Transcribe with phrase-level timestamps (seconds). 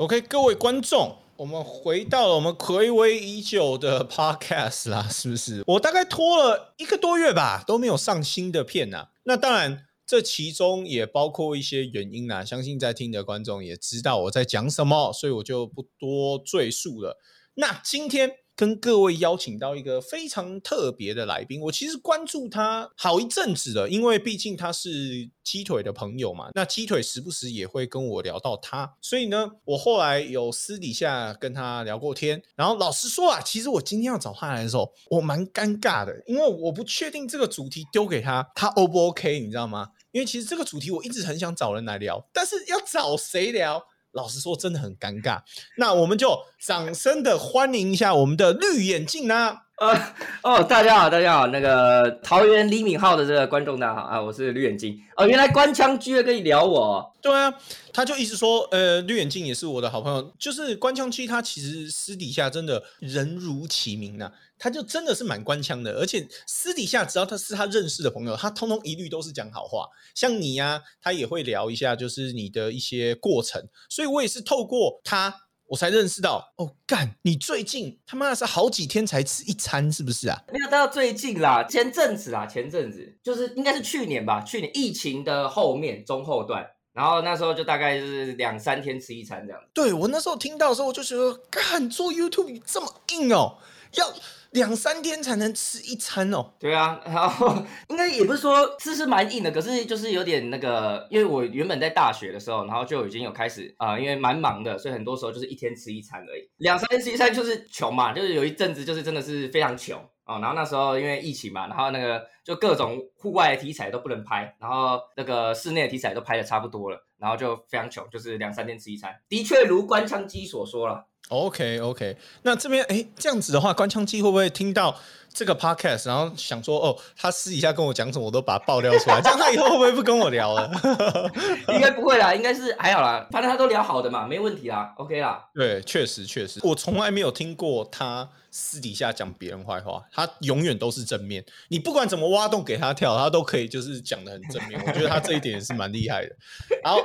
[0.00, 5.62] OK，各位观众，我们回到了我们暌违已久的 Podcast 啦，是不是？
[5.66, 9.08] 我大概拖了一个多月吧，都没有上新的片呐。
[9.24, 12.42] 那当然，这其中也包括一些原因啦。
[12.42, 17.18] 相信在听的观众也知道我在讲什么，所以我就不多赘述了。
[17.52, 18.36] 那今天。
[18.60, 26.50] 跟各位邀请到一个非常特别的来宾，我其实关注他好一阵子了，因为毕竟他是鸡腿的朋友嘛。
[26.54, 32.42] 那鸡腿时不时也会跟我聊到他，所以呢，我后来有私底下跟他聊过天。
[32.54, 39.40] 然后老实说啊，其实我今天要找他来的时候，我蛮尴尬的，因为我不确定这个主题丢给他，他 O 不 OK？
[39.40, 39.88] 你知道吗？
[40.12, 43.82] 因为其实这个主题我一直很想找人来聊，但是要找谁聊？
[44.12, 45.40] 老实说，真的很尴尬。
[45.76, 49.66] 那我们就掌声的欢迎一下我们的绿眼镜啦！
[49.80, 49.98] 呃，
[50.42, 54.94] 哦，大家好，大家好，那个桃园李敏浩的这个观众大家好啊，我是绿眼镜。
[55.16, 57.10] 哦，原来官腔居然跟你聊我？
[57.22, 57.50] 对啊，
[57.90, 60.34] 他就一直说，呃，绿眼镜也是我的好朋友。
[60.38, 64.30] 就是官腔居，他其实私底下真的人如其名呐。
[64.58, 69.86] 他就真的是蛮官腔的，而且私底下只要他是他认识的朋友，他通通一律都是讲好话。
[70.14, 73.66] 像你呀，他也会聊一下，就是你的一些过程。
[73.88, 75.34] 所以我也是透过他，
[75.70, 80.36] 我才认识到，哦，干，你最近他妈的是好几天才吃一餐，是不是啊？
[80.52, 89.62] 没有到最近啦，前阵子啦，前阵子就是应该是去年吧，去年疫情的后面中后段，然后那时候就大概是两三天吃一餐这样。
[89.72, 93.56] 对我那时候听到的时候，我就觉得，干做 YouTube 这么硬哦，
[93.94, 94.06] 要。
[94.50, 96.54] 两三天才能吃一餐哦。
[96.58, 106.50] 对啊，然后应该也不是说吃是蛮硬的，可是就是有点那个，因为我原本在大学的时候，然后就已经有开始啊，因为蛮忙的，所以很多时候就是一天吃一餐而已。
[106.56, 110.40] 两三天吃一餐就是穷嘛，就是有一阵子就是真的是非常穷哦。
[110.42, 119.14] 然后那时候因为疫情嘛，然后那个就各种户外的题材都不能拍，然后那个室内的题材都拍的差不多了，然后就非常穷，就是两三天吃一餐。
[119.28, 121.06] 的确如官腔机所说了。
[121.30, 124.94] OK OK，那这边哎，这样子的话，关枪机会不会听到
[125.32, 130.70] 这个 Podcast，然后想说哦，他私底下跟我讲什么，我都把它爆料出来， 这样他以后会不会不跟我聊了？
[131.72, 135.44] 应该不会啦，应该是还好啦，反正他都聊好的嘛，没问题啦，OK 啦。
[135.54, 141.44] 对，确实确实，我从来没有听过他私底下讲别人坏话，他永远都是正面。
[141.68, 144.80] 你不管怎么挖洞给他跳，他都可以就是讲的很正面。
[144.86, 146.34] 我觉得他这一点也是蛮厉害的。
[146.82, 146.98] 好，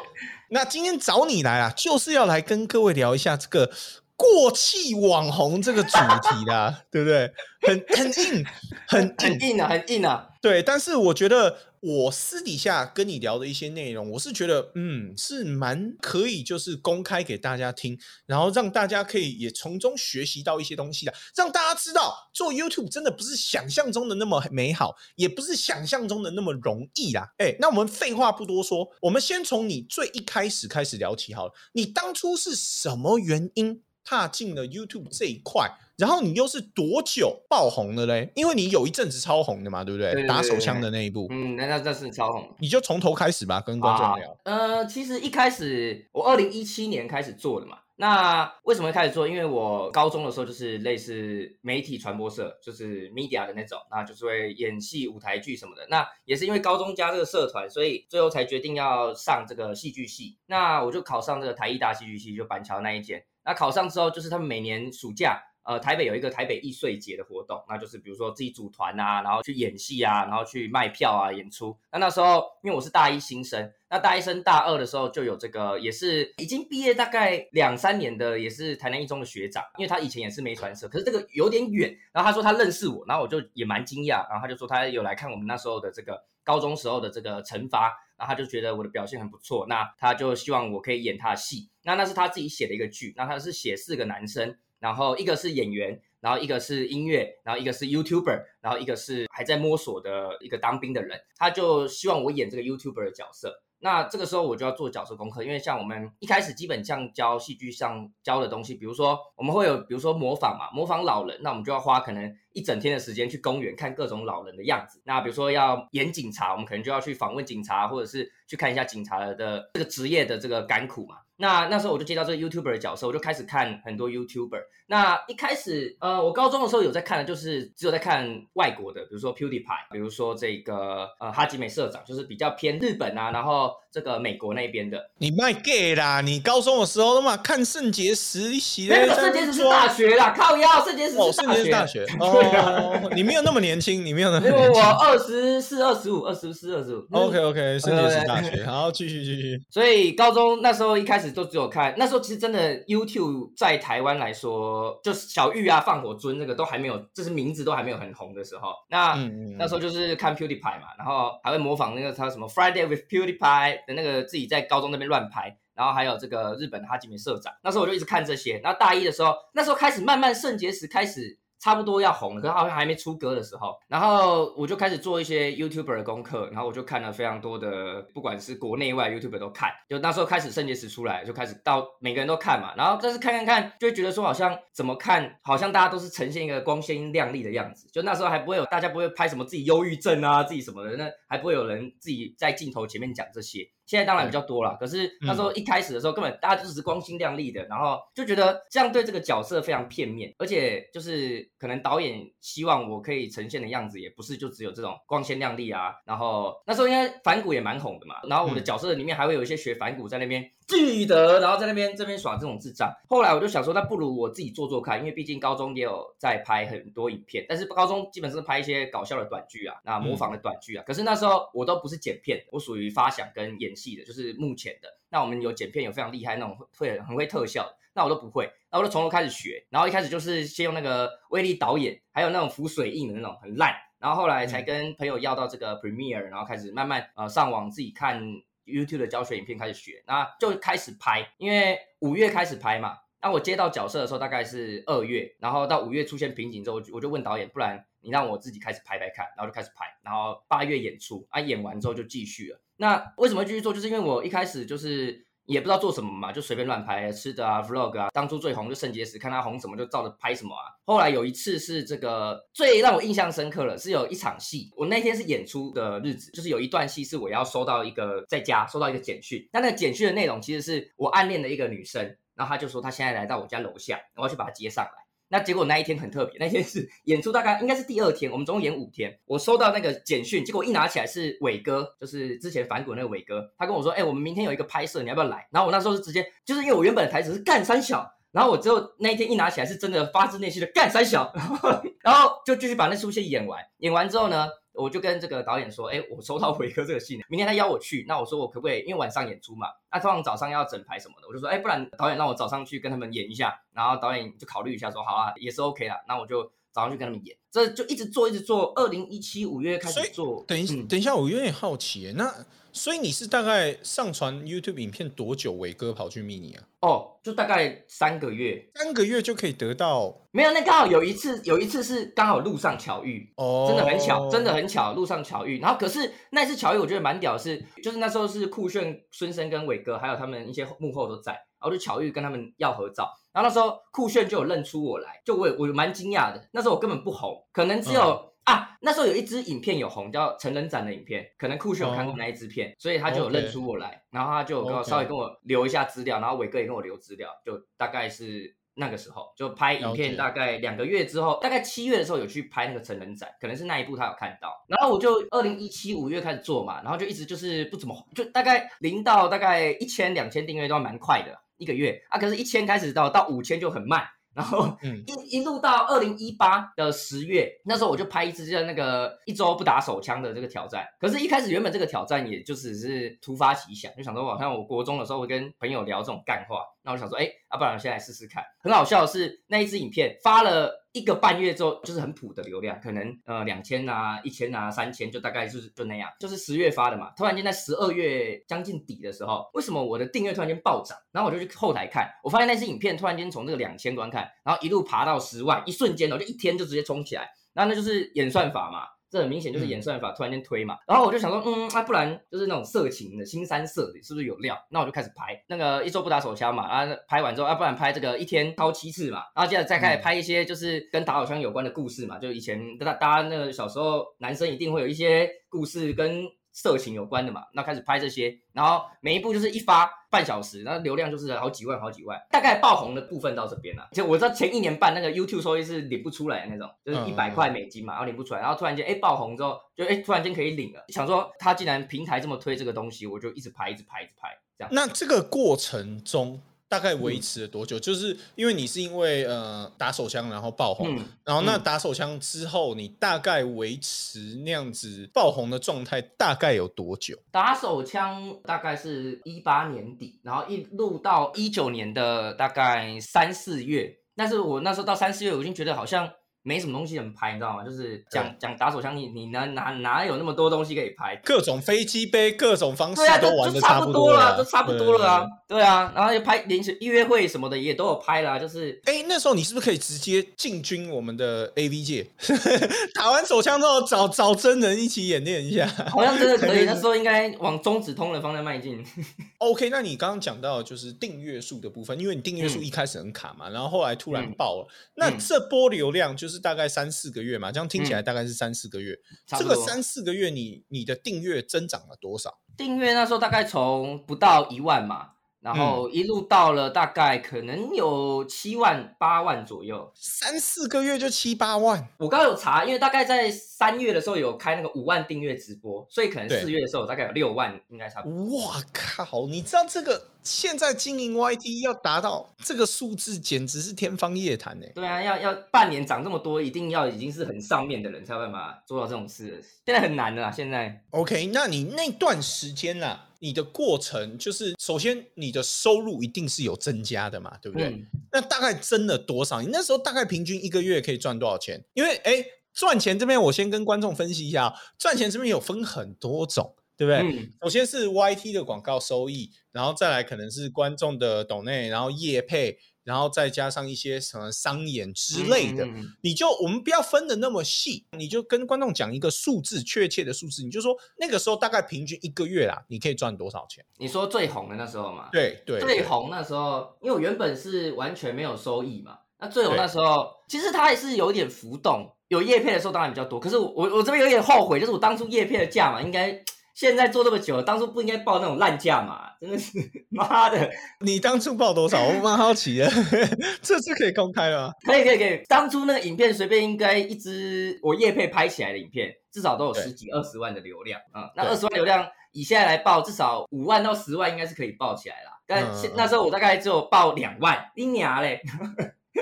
[0.49, 3.71] 那今天找你来啊，就是要来跟各位聊一下这个。
[4.17, 7.29] 过气网红这个主题啦，对不对？
[7.65, 8.45] 很很硬，
[8.87, 10.27] 很很硬啊，很硬啊。
[10.41, 27.27] 对，但是我觉得我私底下跟你聊的一些内容，我是觉得嗯，是蛮可以，就是公开给大家听，然后让大家可以也从中学习到一些东西的，让大家知道做 YouTube 真的不是想象中的那么美好，也不是想象中的那么容易啦。
[27.39, 31.53] 哎，那我们废话不多说，我们先从你最一开始开始聊起好了。
[31.73, 33.81] 你当初是什么原因？
[34.05, 38.31] 踏进了 YouTube 这一块，然后你又是多久爆红的嘞？
[38.35, 40.25] 因为你有一阵子超红的嘛，对不对？
[40.27, 42.55] 打手枪的那一部，嗯，那那那是超红。
[42.59, 44.37] 你就从头开始吧，跟观众聊。
[44.43, 47.79] 呃，其实一开始我二零一七年开始做的嘛。
[47.97, 49.25] 那为什么会开始做？
[49.25, 55.87] 因为我高中的时候就是类似媒体传播社，就是 media 的那种，那就是会演戏、舞台剧什么的。
[55.89, 60.37] 那也是因为高中加这个社团，所以最后才决定要上这个戏剧系。
[60.47, 63.23] 那我就考上这个台艺大戏剧系，就板桥那一间。
[63.45, 71.77] 那考上之后，就是他们每年暑假，呃，台北有一个台北艺穗节的活动，那就是比如说自己组团啊，然后去演戏啊，然后去卖票啊，演出。
[71.91, 81.95] 那那时候，因为我是大一新生，那大一升大二的时候就有这个，也是已经毕业大概两三年的，也是台南一中的学长，因为他以前也是媒传社，可是这个有点远。
[82.11, 87.91] 然后他说他认识我，然后我就也蛮惊讶，然后他就说他有来看我们那时候的这个高中时候的这个惩罚。
[88.17, 91.69] 然后他就觉得我的表现很不错，那他就希望我可以演他的戏。
[91.83, 101.19] 那那是他自己写的一个剧，那他是写四个男生，然后一个是演员，然后一个是音乐，然后一个是 YouTuber，然后一个是还在摸索的一个当兵的人。
[101.37, 103.61] 他就希望我演这个 YouTuber 的角色。
[103.79, 114.99] 那这个时候我就要做角色功课，因为像我们一开始基本上教戏剧上教的东西，比如说我们会有，比如说模仿嘛，模仿老人，那我们就要花可能一整天的时间去公园看各种老人的样子。
[115.03, 119.35] 那比如说要演警察，我们可能就要去访问警察，或者是去看一下警察的
[119.73, 121.17] 这个职业的这个甘苦嘛。
[121.37, 124.61] 那那时候我就接到这个 YouTuber 的角色，我就开始看很多 YouTuber。
[124.87, 135.09] 那一开始，呃，我高中的时候有在看的，就是只有在看外国的，比如说 PewDiePie，比如说这个呃哈吉美社长，就是比较偏日本啊，然后这个美国那边的。
[135.17, 136.21] 你卖 gay 啦！
[136.21, 138.51] 你高中的时候嘛看圣洁石，
[138.87, 142.05] 没有圣洁石是大学啦，靠腰圣洁石是大学。
[142.21, 144.87] 哦，哦，你没有那么年轻，你没有那么因为年轻我。
[144.89, 147.05] 二十四、二十五、二十四、二十五。
[147.11, 149.59] OK OK，圣洁石大学，好，继续继续。
[149.69, 158.69] 所以高中那时候一开始都只有看，那时候其实真的 YouTube 在台湾来说，就是小玉啊、放火尊那个都还没有，就是名字都还没有很红的时候。
[158.89, 165.57] 那、嗯嗯嗯那时候就是看 PewDiePie 嘛，然后还会模仿那个他什么 Friday with PewDiePie 的那个自己在高中那边乱拍。
[165.75, 168.57] 然后还有这个日本的哈基米社长，那时候我就一直看这些。
[168.63, 179.71] 然后大一的时候，那时候开始慢慢肾结石开始差不多要红了，可是好像还没出歌的时候，然后我就开始做一些 YouTuber 的功课，然后我就看了非常多的，不管是国内外 YouTuber 都看。
[179.89, 187.89] 就那时候开始肾结石出来，就开始到每个人都看嘛，然后但是看看看，就会觉得说好像怎么看，好像大家都是呈现一个光鲜亮丽的样子。
[187.91, 193.67] 就那时候还不会有大家不会拍什么自己忧郁症啊，自己什么的，那还不会有人自己在镜头前面讲这些。
[193.85, 205.93] 现在当然比较多了，可是那时候一开始的时候，根本大家就是光鲜亮丽的，然后就觉得这样对这个角色非常片面，而且就是可能导演希望我可以呈现的样子，也不是就只有这种光鲜亮丽啊。
[206.05, 212.91] 然后那时候应该反骨也蛮红的嘛，然后我的角色里面还会有一些学反骨在那边记得，然后在那边这边耍这种智障。
[213.07, 220.83] 后来我就想说，那不如我自己做做看，因为毕竟高中也有在拍很多影片，但是高中基本上是拍一些搞笑的短剧啊，那模仿的短剧啊。
[220.85, 224.89] 可是那时候我都不是剪片，我属于发想跟演戏的，就是目前的。
[225.09, 229.63] 那我们有剪片有非常厉害那种会很会特效的，那我都不会，那我就从头开始学。
[229.69, 238.19] 然后一开始就是先用那个威力导演，还有那种浮水印的那种很烂，然后后来才跟朋友要到这个 Premiere，然后开始慢慢呃上网自己看
[238.65, 242.97] YouTube 的教学影片开始学，那就开始拍，因为五月开始拍嘛。
[243.21, 252.61] 那我接到角色的时候大概是二月，然后到五月出现瓶颈之后，我就问导演，不然你让我自己开始拍拍看，然后就开始拍，然后八月演出啊，演完之后就继续了。
[252.77, 253.73] 那为什么继续做？
[253.73, 258.09] 就是因为我一开始就是也不知道做什么嘛，就随便乱拍吃的啊，vlog 啊。
[258.11, 260.73] 当初最红就肾结石，看他红什么就照着拍什么啊。
[260.85, 272.03] 后来有一次是这个最让我印象深刻了，是有一场戏，我那天是演出的日子，就是有一段戏是我要收到一个在家收到一个简讯，那那个简讯的内容其实是我暗恋的一个女生，
[272.35, 275.04] 然后她就说她现在来到我家楼下，我要去把她接上来。
[275.27, 279.17] 那结果那一天很特别，那天是 演出大概应该是第二天，我们总共演五天。
[279.25, 291.69] 我收到那个简讯，结果一拿起来是伟哥，就是之前反骨那个伟哥，他跟我说：“哎、我们明天有一个拍摄，你要不要来？”然后我那时候是直接，就是因为我原本的台词是干三小，然后我之后那一天一拿起来是真的发自内心的干三小， 然后
[292.01, 293.63] 然后就继续把那出戏演完。
[293.79, 298.81] 演完之后呢，我就跟这个导演说：“哎，我收到伟哥这个信，明天他邀我去，那我说我可不可以？
[298.81, 303.53] 因为晚上演出嘛，那通常早上要整排什么的，我就说：哎，不然导演让我早上去跟他们演一下。
[303.73, 305.95] 然后导演就考虑一下说：好啊，也是 OK 啦。
[306.07, 308.73] 那我就早上去跟他们演，这就一直做，一直做。
[308.75, 312.33] 二零一七五月开始做，等一嗯等一下，我有点好奇，那
[312.75, 315.53] 所以你是大概上传 YouTube 影片多久？
[315.53, 316.63] 伟哥跑去密你啊？
[316.81, 318.69] 哦，就大概三个月。
[318.75, 325.61] 三个月就可以得到没有，那刚好有一次，有一次是刚好路上巧遇，哦，真的很巧，真的很巧，路上巧遇。
[325.61, 333.09] 然后可是那次巧遇，我觉得蛮屌的是，就是那时候是酷炫、孙生跟伟哥，还有他们一些幕后都在，然后就巧遇跟他们要合照。
[333.31, 336.49] 然后那时候酷炫就有认出我来，就我也我蛮惊讶的。
[336.51, 348.55] 那时候我根本不红，可能只有、啊，那时候有一支影片有红，叫成人展的影片，可能酷炫有看过哦那一支片，所以他就有认出我来，然后他就有跟我稍微跟我留一下资料，然后伟哥也跟我留资料，就大概是。
[348.77, 354.49] 那个时候就拍影片，大概两个月之后，大概七月的时候有去拍那个成人展，可能是那一部他有看到。
[354.67, 370.85] 然后我就二零一七五月开始做嘛，然后就一直就是不怎么红，就大概零到大概一千两千订阅都蛮快的一个月啊，可是一千开始到到五千就很慢，然后嗯一一路到二零一八的十月，那时候我就拍一支叫那个一周不打手枪的这个挑战。
[370.99, 378.43] 可是，一开始原本这个挑战也就只是突发奇想，就想说，好像我国中的时候会跟朋友聊这种干话，那我想说，哎，要、不然我现在来试试看。
[378.61, 386.09] 很好笑的是，那一支影片发了一个半月之后，就是很普的流量，可能呃两千啊、一千啊、三千，就大概就是就那样。
[386.19, 390.95] 就是十月发的嘛，突然间在十二月将近底的时候，为什么我的订阅突然间暴涨？
[391.11, 397.27] 然后我就去后台看，我发现那支影片突然间从这个两千观看，然后一路爬到十万，一瞬间哦，就一天就直接冲起来。
[397.53, 400.77] 那那就是演算法嘛，这很明显就是演算法突然间推嘛。
[400.87, 404.57] 然后我就想说，嗯，那、不然就是那种色情的新三色的，是不是有料？
[404.69, 416.23] 那我就开始拍那个一周不打手枪嘛，啊，拍完之后，啊，不然拍这个一天掏七次嘛，然后接着再开始拍一些就是跟打手枪有关的故事嘛，就以前大大家那个小时候男生一定会有一些故事跟
[416.55, 423.89] 色情有关的嘛，那开始拍这些，然后每一部就是一发半小时，然后流量就是好几万好几万，大概爆红的部分到这边了。
[423.91, 434.73] 就我知道前一年半那个 YouTube 收益是领不出来的那种，就是嗯一百块美金嘛，然后领不出来，然后突然间哎爆红之后，就哎突然间可以领了，想说他既然平台这么推这个东西，我就一直拍一直拍一直拍这样。
[434.73, 437.79] 那这个过程中，大概维持了多久？
[437.79, 447.15] 就是因为你是因为呃打手枪然后爆红，嗯然后那嗯打手枪之后，你大概维持那样子爆红的状态大概有多久？
[447.31, 456.09] 打手枪大概是一八年底，然后一路到一九年的大概三四月，但是我那时候到三四月，我已经觉得好像
[456.41, 457.63] 没什么东西能拍，你知道吗？
[457.63, 461.19] 就是讲讲打手枪，你你哪哪哪有那么多东西可以拍？
[461.23, 472.07] 各种飞机杯，各种方式都玩的差不多了，了，都差不多了啊，对啊，然后就拍临时约会什么的也都有拍啦，就是哎、那时候你是不是可以直接进军我们的 A V 界？
[472.95, 475.67] 打完手枪之后找找真人一起演练一下。
[475.89, 478.83] 好像真的可以， 那时候应该往中指通的方向迈进。
[479.37, 488.97] OK，那你刚刚讲到就是订阅数的部分，因为你订阅数嗯一开始很卡嘛，然后后来突然嗯爆了，那嗯这波流量就是大概三四个月嘛，这样听起来大概是三四个月。
[489.27, 492.39] 这个三四个月你，你的订阅增长了多少？
[492.57, 495.09] 订阅那时候大概从不到一万嘛，
[495.45, 499.91] 然嗯后一路到了大概可能有七万八万左右。
[499.93, 508.39] 三四个月就七八万，我刚刚有查，因为大概在三月的时候有开那个五万订阅直播，所以可能对四月的时候大概有六万，应该差不多。
[508.39, 509.27] 哇靠！
[509.27, 514.71] 你知道这个现在经营 YT 要达到这个数字，简直是天方夜谭哎。
[514.73, 519.39] 对啊，要要半年涨这么多，一定要已经是很上面的人才有办法做到这种事。
[519.65, 527.67] 现在很难的啦，现在 OK，那你那段时间啦，你的过程就是，首先你的收入一定是有增加的嘛，对不对？
[527.69, 529.41] 嗯那大概增了多少？
[529.41, 531.63] 你那时候大概平均一个月可以赚多少钱？
[531.73, 536.99] 因为哎，赚钱这边我先跟观众分析一下哦，赚钱这边有分很多种，对不对？
[537.01, 545.67] 嗯首先是 YT 的广告收益，然后再来可能是观众的抖内，然后业配，然后再加上一些什么商演之类的。
[546.01, 553.63] 你就我们不要分的那么细，你就跟观众讲一个数字，确切的数字，你就说那个时候大概平均一个月啦，你可以赚多少钱？
[553.77, 555.09] 你说最红的那时候嘛？
[555.11, 566.23] 对对最红那时候，因为我原本是完全没有收益嘛，那最红那时候其实它还是有一点浮动，有业配的时候当然比较多，可是我我我这边有点后悔，就是我当初业配的价嘛，应该
[566.55, 569.51] 现在做这么久了，当初不应该报那种烂价嘛，真的是
[569.91, 571.83] 妈的，你当初报多少？
[571.85, 572.71] 我蛮好奇的，
[573.43, 574.53] 这次可以公开了吗？
[574.65, 585.11] 可以可以可以，当初那个影片随便应该一支我叶配拍起来的影片，至少都有十几二十万的流量啊、嗯那二十万流量以现在来报，至少五万到十万应该是可以报起来啦。
[585.27, 588.21] 但现那时候我大概只有报两万，你娘嘞！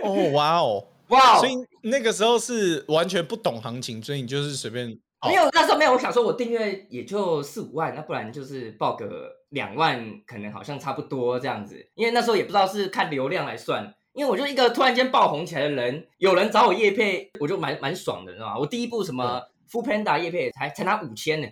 [0.02, 0.88] 哦，哇哦！
[1.10, 5.94] 哇哦，所以那个时候是完全不懂行情，所以你就是随便报没有，那时候没有。
[5.94, 11.90] 我想说，我订阅也就四五万，那不然就是报个两万，可能好像差不多这样子。
[11.96, 18.58] 因为那时候也不知道是看流量来算，因为我就一个突然间爆红起来的人，有人找我叶配，我就蛮蛮爽的，你知道吗？
[18.60, 21.48] 我第一部什么 Full Panda 叶配才才拿五千呢。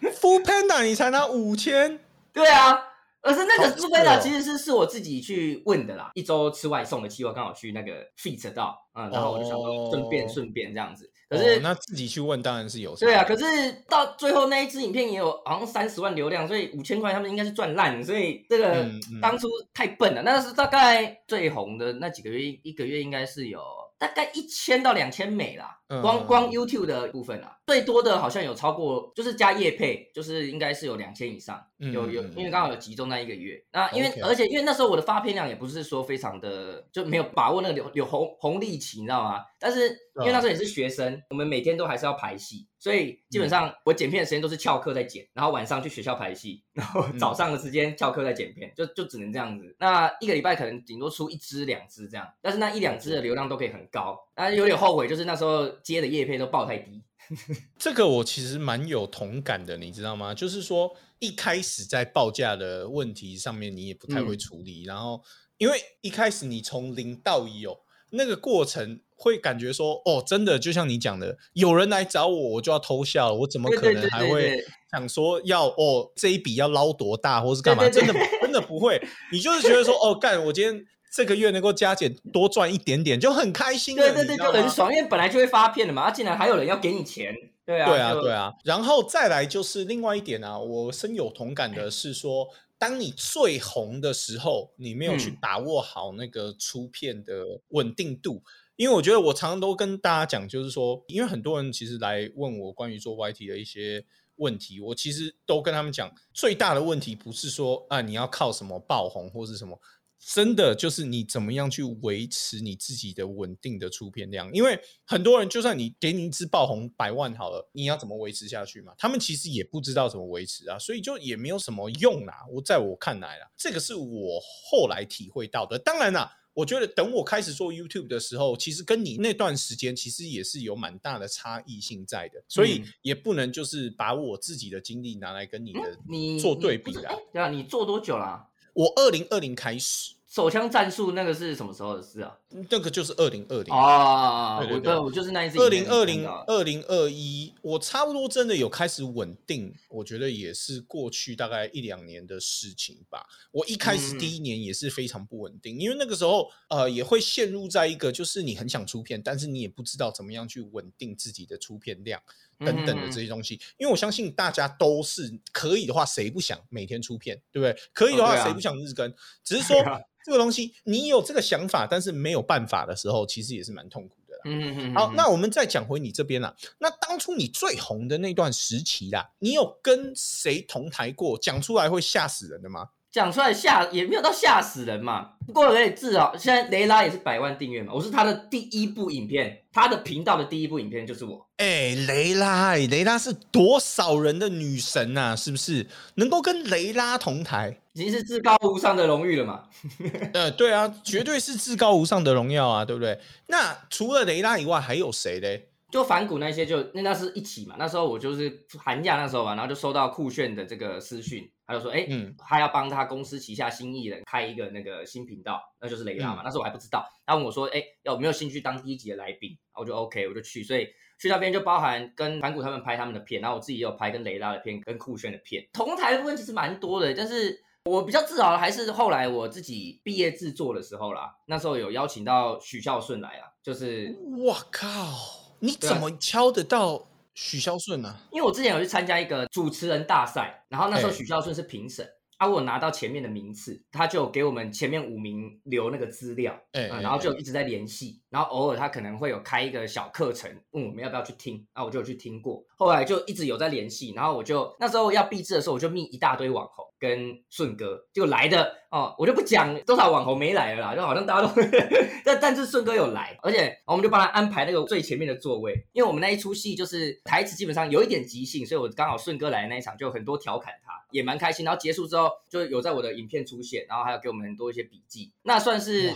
[0.00, 1.98] Full Panda 你才拿五千，
[2.32, 2.78] 对啊，
[3.22, 6.10] 而是那个好 Full Panda 哦其实是是我自己去问的啦。
[6.14, 11.10] 一周吃外送的计划刚好去那个 feat 到，嗯，然后我就想说顺便哦顺便这样子。
[11.28, 13.44] 可是哦那自己去问当然是有对啊，可是
[13.88, 18.86] 到最后那一支影片也有好像三十万流量，所以五千块他们应该是赚烂，所以这个
[19.20, 20.22] 当初太笨了。
[20.22, 23.60] 那是大概最红的那几个月，一一个月应该是有
[23.98, 33.58] 大概一千到两千美啦，嗯光光 YouTube 的部分啦，最多的好像有超过，就是加业配，就是应该是有两千以上，嗯有有嗯，因为刚好有集中那一个月。
[33.72, 39.40] 那因为而且因为那时候我的发片量也不是说非常的就没有把握那个有有红红利期，你知道吗？
[39.58, 39.88] 但是
[40.20, 49.74] 因为那时候也是学生，我们每天都还是要排戏，所以基本上我剪片的时间都是翘课在剪，然后晚上去学校排戏，然后早上的时间翘课在剪片，就就只能这样子。
[49.78, 54.18] 那一个礼拜可能顶多出一支两支这样，但是那一两支的流量都可以很高。
[54.36, 57.02] 那有点后悔，就是那时候接的叶片都报太低。
[57.76, 60.32] 这个我其实蛮有同感的，你知道吗？
[60.32, 65.20] 就是说一开始在报价的问题上面，你也不太会嗯处理，然后
[65.58, 67.76] 因为一开始你从零到有
[68.16, 77.82] 那个过程，会感觉说，哦，真的就像你讲的，有人来找我，我就要偷笑了，我怎么可能还会想说要哦这一笔要捞多大，或是干嘛？
[77.84, 79.00] 对对对真的真的不会，
[79.32, 80.84] 你就是觉得说，哦，干，我今天。
[81.14, 84.02] 这个月能够加减多赚一点点，就很开心了。
[84.02, 88.52] 对对对，就很爽，因为本来就会发片的嘛，啊，竟然还有人要给你钱，对啊，对啊，就对啊。
[88.64, 92.46] 然后再来就是另外一点啊，我深有同感的是说，
[92.78, 98.42] 当你最红的时候，你没有去嗯把握好那个出片的稳定度。
[98.76, 104.04] 因为我觉得我常常都跟大家讲，就是说，因为很多人其实来问我关于做 YT 的一些
[104.36, 109.80] 问题，我其实都跟他们讲，最大的问题不是说啊你要靠什么爆红或是什么，
[110.18, 114.52] 真的就是你怎么样去维持你自己的稳定的出片量？
[114.52, 118.92] 因为很多人就算你给你一支爆红百万好了，你要怎么维持下去嘛？
[118.98, 122.44] 他们其实也不知道怎么维持啊，所以就也没有什么用啦。
[122.50, 125.78] 我在我看来啦，这个是我后来体会到的。
[125.78, 126.32] 当然啦。
[126.56, 137.14] 我觉得等我开始做 YouTube 的时候，其实跟你那段时间其实也是有蛮大的差异性在的，所以也不能就是把我自己的经历拿来跟你的你做对比啦。
[137.30, 138.48] 对啊，你做多久啦？
[138.76, 140.12] 我二零二零开始。
[140.28, 142.36] 手枪战术那个是什么时候的事啊？
[142.68, 145.56] 那个就是二零二零啊，我对我就是那一次。
[145.58, 153.24] 二零二零二零二一，我差不多真的有开始稳定，我觉得也是过去大概一两年的事情吧。
[153.50, 162.20] 我一开始第一年也是非常不稳定，因为那个时候呃也会陷入在一个就是你很想出片，但是你也不知道怎么样去稳定自己的出片量
[162.58, 163.60] 等等的这些东西。
[163.76, 167.82] 因为我相信大家都是可以的话，谁不想每天出片，对不对？
[167.92, 169.12] 可以的话，谁不想日更？
[169.44, 169.76] 只是说。
[170.26, 174.40] 这个东西，你有这个想法，但是没有办法的时候，其实也是蛮痛苦的啦。
[174.46, 174.94] 嗯嗯嗯。
[174.96, 176.52] 好，那我们再讲回你这边啦。
[176.78, 181.38] 那当初你最红的那段时期啦，你有跟谁同台过？
[181.38, 182.88] 讲出来会吓死人的吗？
[183.16, 185.30] 讲出来吓也没有到吓死人嘛。
[185.46, 187.94] 不过可以至少现在雷拉也是百万订阅嘛。
[187.94, 191.46] 我是他的第一部影片，他的频道的第一部影片就是我。
[191.56, 195.34] 哎，雷拉，雷拉是多少人的女神呐？
[195.34, 199.62] 是不是能够跟雷拉同台，已经是至高无上的荣誉了嘛？
[200.34, 203.18] 呃，对啊，绝对是至高无上的荣耀啊，对不对？
[203.46, 205.68] 那除了雷拉以外，还有谁嘞？
[205.90, 207.76] 就反骨那些，就那那是一起嘛。
[207.78, 216.42] 那时候我就是寒假那时候吧，然后就收到酷炫的这个私讯，他就说，哎，他要帮他公司旗下新艺人开一个那个新频道，那就是雷拉嘛。
[216.44, 219.56] 那时候我还不知道，他问我说，哎，有没有兴趣当第一集的来宾？
[219.74, 220.64] 我就 OK，我就去。
[220.64, 220.88] 所以
[221.20, 225.64] 去那边就包含跟反骨他们拍他们的片，然后我自己也有拍跟雷拉的片，跟酷炫的片。
[225.72, 231.32] 同台的部分其实蛮多的，但是我比较自豪的还是后来我自己毕业制作的时候啦。
[231.46, 234.14] 那时候有邀请到许孝顺来啊，就是
[234.44, 235.45] 我靠。
[235.60, 238.16] 你怎么敲得到许孝顺呢？
[238.30, 242.06] 因为我之前有去参加一个主持人大赛，然后那时候许孝顺是评审，
[242.38, 258.74] 啊，我拿到前面的名次，他就给我们前面五名留那个资料，哎，然后就一直在联系，然后偶尔他可能会有开一个小课程，问我们要不要去听，啊，我就有去听过，后来就一直有在联系，然后我就那时候要毕制的时候，我就密一大堆网红跟顺哥，就来的。
[258.90, 261.62] 哦，我就不讲多少网红没来了啦，就好像大家都，
[262.24, 271.64] 但但是顺哥有来，而且我们就帮他安排那个最前面的座位，因为我们那一出戏就是台词基本上有一点即兴，所以我刚好顺哥来的那一场就很多调侃他，也蛮开心。
[271.66, 276.14] 然后结束之后就有在我的影片出现，然后还有给我们很多一些笔记，那算是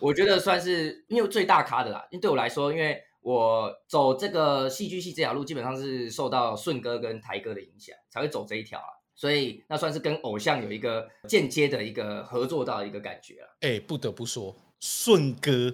[0.00, 2.06] 我觉得算是因为最大咖的啦。
[2.12, 9.01] 因为对我来说，因为我走这个戏剧系这条路，基本上是受到顺哥跟台哥的影响，才会走这一条啊。
[9.14, 13.56] 所以那算是跟偶像有一个间接的一个合作到一个感觉了。
[13.60, 15.72] 哎，不得不说，顺哥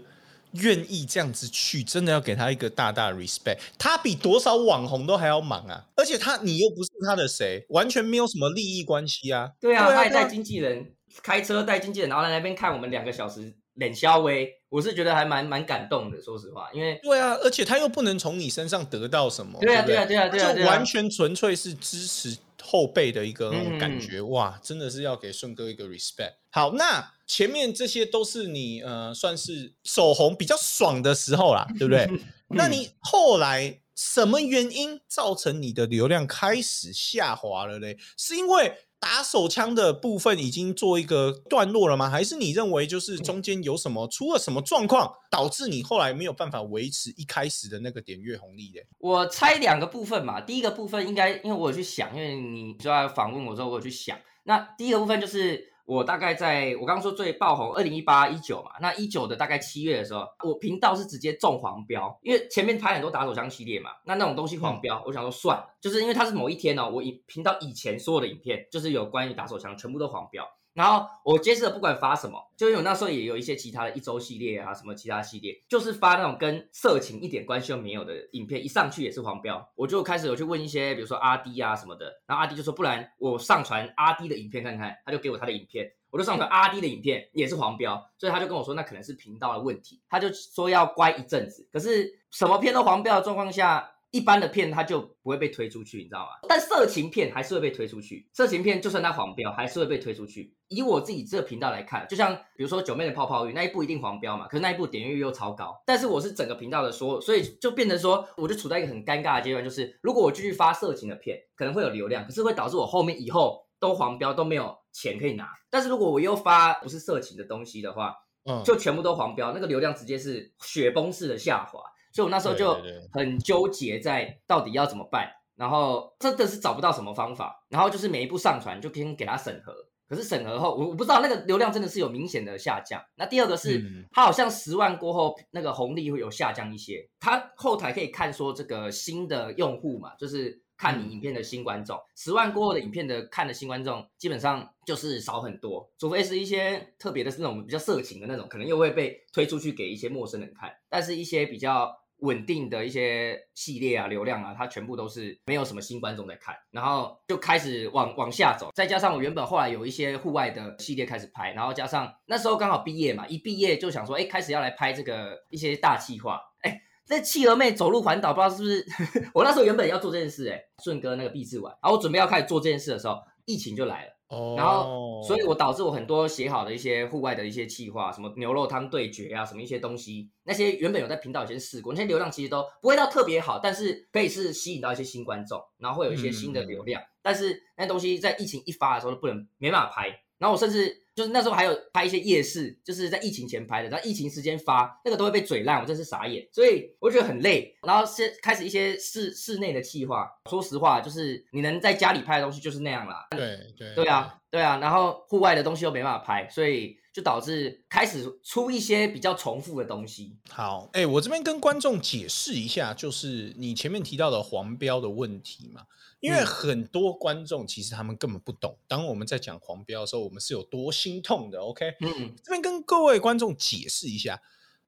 [0.53, 3.59] 愿意这样子去，真的要给他一个大大 respect。
[3.79, 5.87] 他比多少网红都还要忙啊！
[5.94, 9.51] 而且他你又不是他的谁，完全没有什么利益关系啊。
[9.61, 16.20] 对啊，他还带经纪人开车带经纪人，然后来那边看我们两个小时冷笑微，我是觉得还蛮蛮感动的。
[16.20, 19.59] 说实话，因为对啊，而且他又不能从你身上得到什么。
[19.61, 22.37] 对啊，对啊，对啊，对啊，就完全纯粹是支持。
[22.62, 26.35] 后辈的一个那种感觉，哇，真的是要给顺哥一个 respect。
[26.51, 32.09] 好，那前面这些都是你呃，算是手红比较爽的时候啦， 对不对？
[32.49, 37.97] 那你后来什么原因造成你的流量开始下滑了嘞？
[38.16, 38.73] 是因为？
[39.00, 42.11] 打手枪的部分已经做一个段落了吗？
[42.11, 48.80] 还是你认为就是中间有什么出了什么状况，导致你后来没有办法维持一开始的那个点阅红利的？
[48.98, 55.72] 我猜两个部分嘛，第一个部分应该因为我有去想，因为你就要访问我之后，我有去想，那第一个部分就是。
[55.88, 70.46] 我大概在我刚刚说最爆红，二零一八一九嘛，那一九的大概七月的时候，我频道是直接中黄标，因为前面拍很多打手枪系列嘛，那那种东西黄标，我想说算了，就是因为它是某一天呢，我以频道以前所有的影片，就是有关于打手枪，全部都黄标。
[70.78, 79.68] 然后我接着不管发什么，就因为那时候也有一些其他的一周系列啊，什么其他系列，就是发那种跟色情一点关系都没有的影片，一上去也是黄标。
[79.74, 91.68] 我就开始有去问一些，比如说阿迪啊什么的，然后阿迪就说，不然我上传阿迪的影片看看，他就给我他的影片，我就上传阿迪的影片也是黄标，所以他就跟我说，那可能是频道的问题，他就说要乖一阵子。
[91.72, 93.90] 可是什么片都黄标的状况下。
[94.11, 96.49] 一般的片它就不会被推出去，你知道吗？
[96.49, 98.29] 但色情片还是会被推出去。
[98.33, 100.55] 色情片就算它黄标，还是会被推出去。
[100.68, 105.75] 以我自己这个频道来看，就像比如说九妹的泡泡浴那一部一定黄标嘛，可是那一部点阅率又超高。
[105.87, 115.49] 但是我是整个频道的说，所以就变成说，我就处在一个很尴尬的阶段，就是如果我继续发色情的片，可能会有流量，可是会导致我后面以后都黄标，都没有钱可以拿。
[115.71, 121.81] 但是如果我又发不是色情的东西的话，嗯，就全部都黄标，那个流量直接是雪崩式的下滑。
[122.12, 122.77] 所以我那时候就
[123.12, 129.73] 很纠结在到底要怎么办，然后真的是找不到什么方法，然后就是每一步上传就先给他审核。
[130.09, 132.99] 可是审核后，我我不知道那个流量真的是有明显的下降。
[133.16, 137.07] 那第二个是，嗯它好像十万过后那个红利会有下降一些。
[137.21, 150.72] 它后台可以看说这个新的用户嘛，就是看你影片的新观众，十万过后的影片的看的新观众基本上就是少很多，除非是一些特别的是那种比较色情的那种，可能又会被推出去给一些陌生人看。
[150.88, 158.70] 但是一些比较稳定的一些系列啊、流量啊，它全部都是没有什么新观众在看，然后就开始往往下走。
[158.72, 166.82] 再加上我原本后来有一些户外的系列开始拍，然后加上那时候刚好毕业嘛，一毕业就想说，哎，开始要来拍这个一些大企划，哎。
[167.09, 168.87] 那企鹅妹走路环岛，不知道是不是
[169.35, 174.12] 我那时候原本要做这件事、哎，顺哥那个毕制完，然后我准备要开始做这件事的时候，疫情就来了。
[174.29, 187.03] 哦，然后，所以我导致我很多写好的一些户外的一些企划，什么牛肉汤对决啊，什么一些东西，那些原本有在频道有先试过，那些流量其实都不会到特别好，但是可以是吸引到一些新观众，然后会有一些新的流量。
[187.23, 197.76] 但是那东西在疫情一发的时候都不能没办法拍，然后我甚至就是那时候还有拍一些夜市，就是在疫情前拍的，然后疫情时间发那个都会被嘴烂，我真是傻眼，所以我觉得很累。
[197.83, 210.37] 然后是开始一些室室内的企划，说实话，就是你能在家里拍的东西就是那样啦，对对对啊，对啊，然后户外的东西又没办法拍，所以就导致开始出一些比较重复的东西。
[210.50, 215.83] 好，哎、我这边跟观众解释一下，就是你前面提到的黄标的问题嘛，
[216.20, 221.61] 因为嗯很多观众其实他们根本不懂，当我们在讲黄标的时候，我们是有多心痛的。
[221.61, 224.40] OK，嗯这边跟各位观众解释一下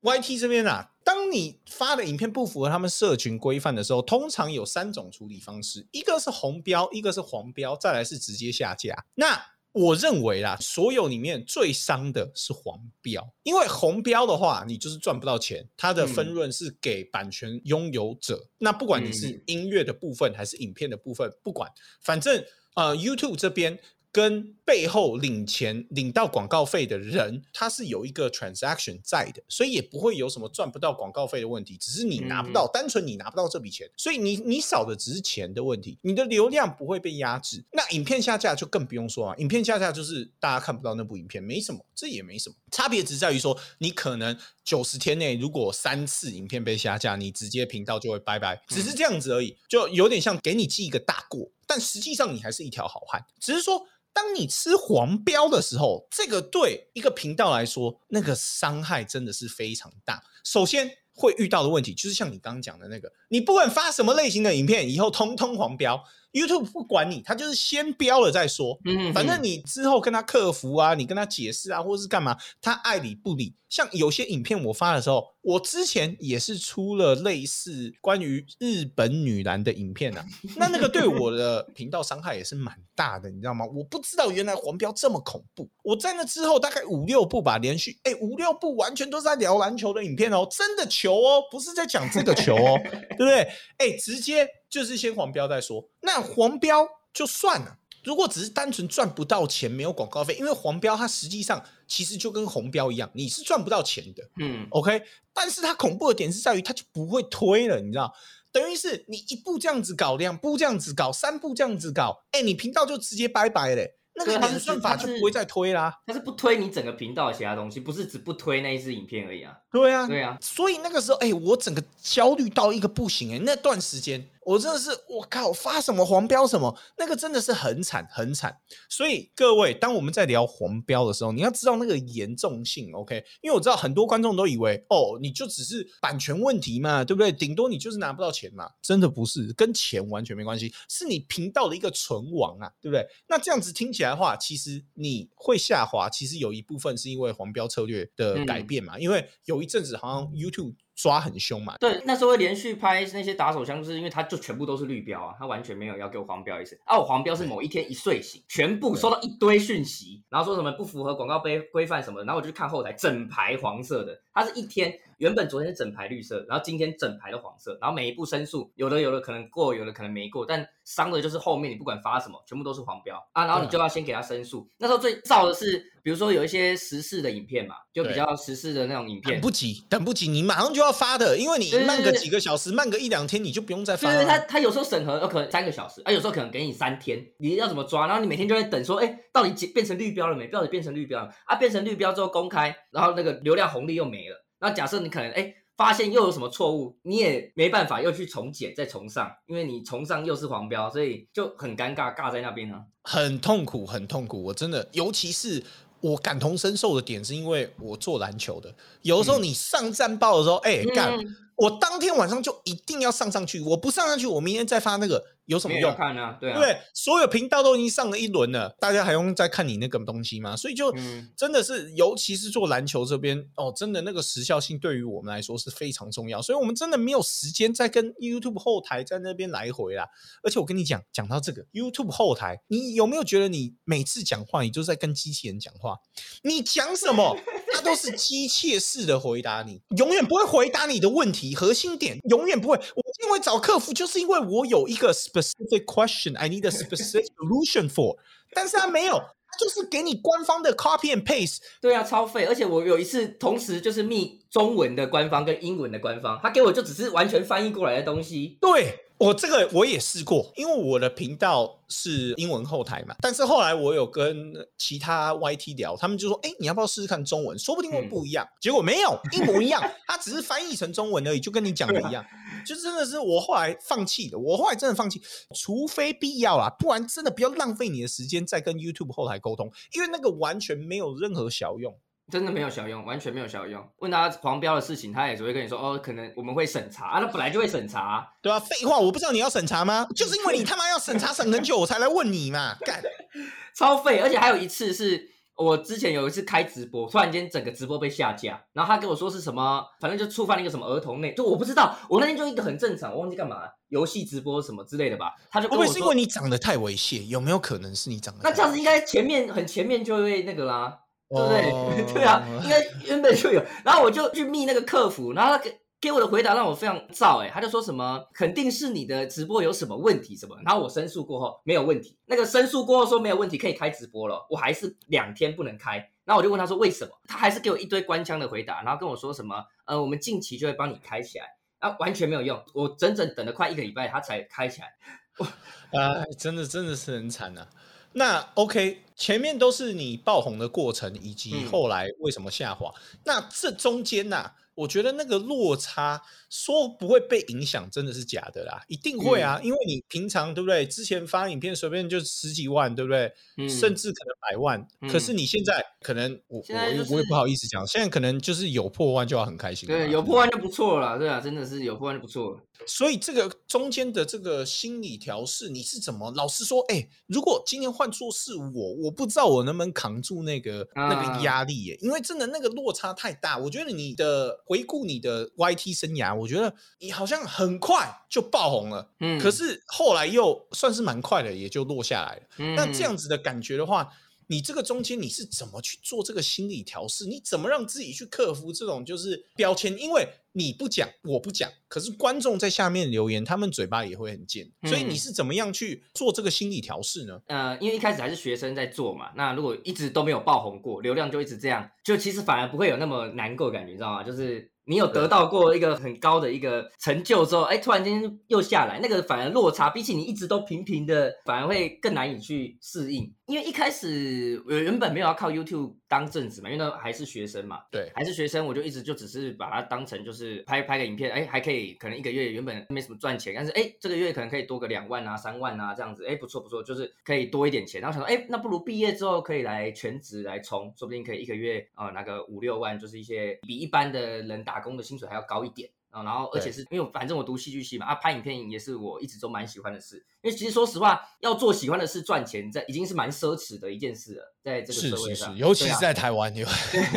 [0.03, 9.07] ，YT 这边啊，当你发的影片不符合他们社群规范的时候，通常有三种处理方式，一个是红标，一个是黄标，再来是直接下架。
[9.15, 9.41] 那
[9.73, 18.49] 我认为啦，所有里面最伤的是黄标，因为红标的话，你就是赚不到钱，它的分润是给版权拥有者。
[18.59, 19.43] 那不管你是嗯。
[19.47, 21.71] 音乐的部分还是影片的部分，不管，
[22.03, 23.79] 反正呃，YouTube 这边
[24.13, 37.65] 跟背后领钱、领到广告费的人，他是有一个 transaction 在的，所以也不会有什么赚不到广告费的问题，只是你拿不到，单纯你拿不到这笔钱，所以你你少的只是钱的问题，你的流量不会被压制。
[37.73, 53.87] 那影片下架就更不用说啊，影片下架就是大家看不到那部影片，没什么，这也没什么，差别只在于说你可能九十天内如果三次影片被下架，你直接频道就会拜拜，只是这样子而已，就有点像给你记一个大过，但实际上你还是一条好汉，只是说。
[54.13, 60.23] 当你吃黄标的时候，这个对一个频道来说，那个伤害真的是非常大。
[60.45, 68.79] 首先会遇到的问题，就是像你刚刚讲的那个，你不管发什么类型的影片，以后通通黄标，YouTube 不管你，他就是先标了再说。
[68.85, 73.55] 嗯反正你之后跟他客服啊，你跟他解释啊，或者是干嘛，他爱理不理。
[73.69, 83.65] 像有些影片我发的时候，我之前也是出了类似关于日本女篮的影片啊，那那个对我的频道伤害也是蛮大的，你知道吗？
[83.67, 85.71] 我不知道原来黄标这么恐怖。
[85.85, 93.49] 我在那之后大概五六部吧，连续哎五六部完全都是在聊篮球的影片哦，真的球哦，不是在讲这个球哦，对不对？
[93.79, 95.81] 哎，直接就是先黄标再说。
[96.11, 97.77] 那黄标就算了。
[98.03, 104.27] 如果只是单纯赚不到钱，没有广告费，因为黄标它实际上其实就跟红标一样，你是赚不到钱的。
[104.39, 105.03] 嗯 OK，
[105.35, 108.13] 但是它恐怖的点是在于它就不会推了，你知道？
[108.51, 116.01] 等于是你一步这样子搞，两步这样子搞，三步这样子搞，哎，你频道就直接拜拜嘞，那个算法就不会再推啦。
[116.07, 119.55] 它是不推你整个频道的其他东西，不是只不推那一支影片而已啊。
[119.71, 128.57] 对啊，对啊，所以那个时候，哎、我整个焦虑到一个不行、哎，那段时间我真的是，我靠，发什么黄标什么，那个真的是很惨很惨。
[128.89, 133.23] 所以各位，当我们在聊黄标的时候，你要知道那个严重性，OK？
[133.43, 137.31] 因为我知道很多观众都以为，哦，你就只是版权问题嘛，对不对？
[137.31, 143.07] 顶多你就是拿不到钱嘛，真的不是，跟钱完全没关系，是你频道的一个存亡啊，对不对？
[143.29, 156.79] 那这样子听起来的话，其实你会下滑，其实有一部分是因为黄标策略的改变嘛，因为有一阵子好像 YouTube 抓很凶嘛，对，那时候会连续拍那些打手枪，就是因为他就全部都是绿标啊，他完全没有要给我黄标意思。
[156.85, 174.69] 啊，我黄标是某一天一睡醒，全部收到一堆讯息，然后说什么不符合广告规规范什么的，然后我就看后台整排黄色的，它是一天，原本昨天是整排绿色，然后今天整排的黄色，然后每一步申诉，有的有的可能过，有的可能没过，但伤的就是后面你不管发什么，全部都是黄标啊，然后你就要先给他申诉。
[174.79, 184.15] 那时候最燥的是，比如说有一些时事的影片嘛，就比较时事的那种影片，等不及，等不及，你马上就要发的，因为你慢个几个小时，慢个一两天，你就不用再发了。
[184.15, 188.07] 对对，他他有时候审核有可能三个小时，啊，有时候可能给你三天，你要怎么抓？
[188.07, 190.47] 然后你每天就在等，说，哎，到底变成绿标了没？
[190.47, 191.57] 到底变成绿标了啊？
[191.57, 194.30] 变成绿标之后公开，然后那个流量红利又没了。
[194.61, 204.43] 那假设你可能哎发现又有什么错误，你也没办法又去重检再重上，因为你重上又是黄标，所以就很尴尬，尬在那边啊，很痛苦，很痛苦。
[204.43, 205.63] 我真的，尤其是
[206.01, 211.19] 我感同身受的点，是因为我做篮球的，有的时候你上战报的时候，哎干。
[211.57, 215.93] 我当天晚上就一定要上上去，我不上上去，我明天再发那个有什么用？
[215.97, 220.57] 看啊，对对，所有频道都已经上了一轮了，大家还用再看你那个东西吗？
[220.57, 220.95] 所以就
[221.37, 230.07] 真的是，尤其是做篮球这边哦，真的那个时效性对于我们来说是非常重要，所以我们真的没有时间再跟 YouTube 后台在那边来回啦。
[230.45, 235.97] 而且我跟你讲，讲到这个 YouTube 后台，你有没有觉得你每次讲话，你就在跟机器人讲话？
[236.43, 237.37] 你讲什么？
[237.75, 242.77] 它都是机械式的回答你，永远不会回答你的问题核心点，永远不会。
[242.77, 248.17] 我因为找客服，就是因为我有一个 specific question，I need a specific solution for，
[248.55, 251.59] 但是他没有，他就是给你官方的 copy and paste。
[251.81, 252.45] 对啊，超费。
[252.45, 258.59] 而且我有一次同时就是密中文的官方跟英文的官方，他给我就只是完全翻译过来的东西。
[258.61, 259.07] 对。
[259.21, 263.15] 我这个我也试过，因为我的频道是英文后台嘛。
[263.21, 267.59] 但是后来我有跟其他 YT 聊，他们就说：“哎，你要不要试试看中文？
[267.59, 272.25] 说不定会不一样。”结果没有，一模一样，他只是翻译成中文而已，就跟你讲的一样。
[272.65, 275.21] 就真的是我后来放弃的，我后来真的放弃，
[275.55, 281.95] 除非必要啊，不然真的不要浪费你的时间再跟 YouTube 后台沟通，因为那个完全没有任何小用。
[282.31, 283.85] 真的没有小用，完全没有小用。
[283.99, 290.07] 问他黄标的事情，他也只会跟你说：“哦，可能我们会审查啊。”那本来就会审查，对啊，废话，我不知道你要审查吗？
[290.15, 293.03] 就是因为你他妈要审查审很久，我才来问你嘛，干，
[293.77, 294.21] 超废。
[294.21, 295.29] 而且还有一次是
[295.63, 301.95] 我之前有一次开直播，突然间整个直播被下架，然后他跟我说是什么，反正就触犯了一个什么儿童内，就我不知道。
[302.09, 305.35] 我那天就一个很正常，我忘记干嘛，游戏直播什么之类的吧。
[305.51, 307.25] 他就不会是因为你长得太猥亵？
[307.27, 308.41] 有没有可能是你长得？
[308.43, 311.01] 那这样子应该前面很前面就会那个啦。
[311.33, 311.63] 对不对？
[312.13, 313.63] 对啊，应该原本就有。
[313.85, 315.63] 然后我就去密那个客服，然后他
[316.01, 320.57] 给给我的回答让我非常燥哎，他就说什么肯定是你的直播有什么问题什么。
[320.65, 325.99] 然后我申诉过后没有问题，那个申诉过后说没有问题可以开直播了，我还是两天不能开。
[326.25, 331.45] 然后我就问他说为什么，他还是给我一堆官腔的回答，然后跟我说什么呃我们近期就会帮你开起来，
[331.79, 334.93] 啊完全没有用，我整整等了快一个礼拜他才开起来，
[336.01, 337.69] 啊真的真的是很惨啊。
[338.13, 342.93] 那 OK，前面都是你爆红的过程，以及后来为什么下滑？
[343.25, 344.51] 那这中间呐？
[344.81, 350.87] 我觉得那个落差说不会被影响，真的是假的啦，一定会啊，因为你平常对不对？
[350.87, 353.33] 之前发影片随便就十几万，对不对？
[353.69, 354.89] 甚至可能百万。
[355.11, 359.87] 可是你现在可能我我我也不好意思讲，现在可能就是有破万就要很开心。
[359.87, 362.61] 对，有破万就不错了，对啊，真的是有破万就不错了。
[362.87, 366.31] 所以这个中间的这个心理调试，你是怎么？
[366.37, 373.59] 老实说，哎，如果今天换做是我，我不知道我能不能扛住那个那个压力耶，因为真的那个落差太大。
[373.59, 374.59] 我觉得你的。
[374.67, 382.75] 回顾你的 YT 生涯，我觉得你好像很快就爆红了，嗯，可是后来又算是蛮快的，也就落下来了。
[382.77, 384.09] 那这样子的感觉的话。
[384.51, 387.25] 你这个中间你是怎么去做这个心理调试？
[387.25, 389.97] 你怎么让自己去克服这种就是标签？
[389.97, 394.69] 因为你不讲，我不讲，可是观众在下面留言，他们嘴巴也会很贱。
[394.89, 397.41] 所以你是怎么样去做这个心理调试呢？
[397.47, 404.25] 呃，因为一开始还是学生在做嘛，那如果一直都没有爆红过，流量就一直这样，就其实反而不会有那么难过感觉，你知道吗？
[404.25, 404.69] 就是。
[404.87, 413.33] 你有得到过一个很高的一个成就之后，哎，突然间又下来，那个反而落差，比起你一直都平平的，反而会更难以去适应。
[413.51, 428.01] 因为一开始我原本没有要靠 YouTube 当正职嘛，因为那还是学生嘛，对，还是学生，我就一直就只是把它当成就是拍拍个影片，哎，还可以，可能一个月原本没什么赚钱，但是哎，这个月可能可以多个两万啊、三万啊这样子，哎，不错不错，就是可以多一点钱。
[428.01, 434.81] 然后想说，哎，那不如毕业之后可以来全职来冲，说不定可以一个月啊拿个五六万，就是一些比一般的人打。
[434.81, 440.25] 工的薪水还要高一点啊，然后而且是因为反正我读戏剧系嘛，啊，拍影片也是我一直都蛮喜欢的事。
[440.43, 446.65] 因为其实说实话，要做喜欢的事赚钱，在已经是蛮奢侈的一件事了，在这个社会上，尤其是在台湾，你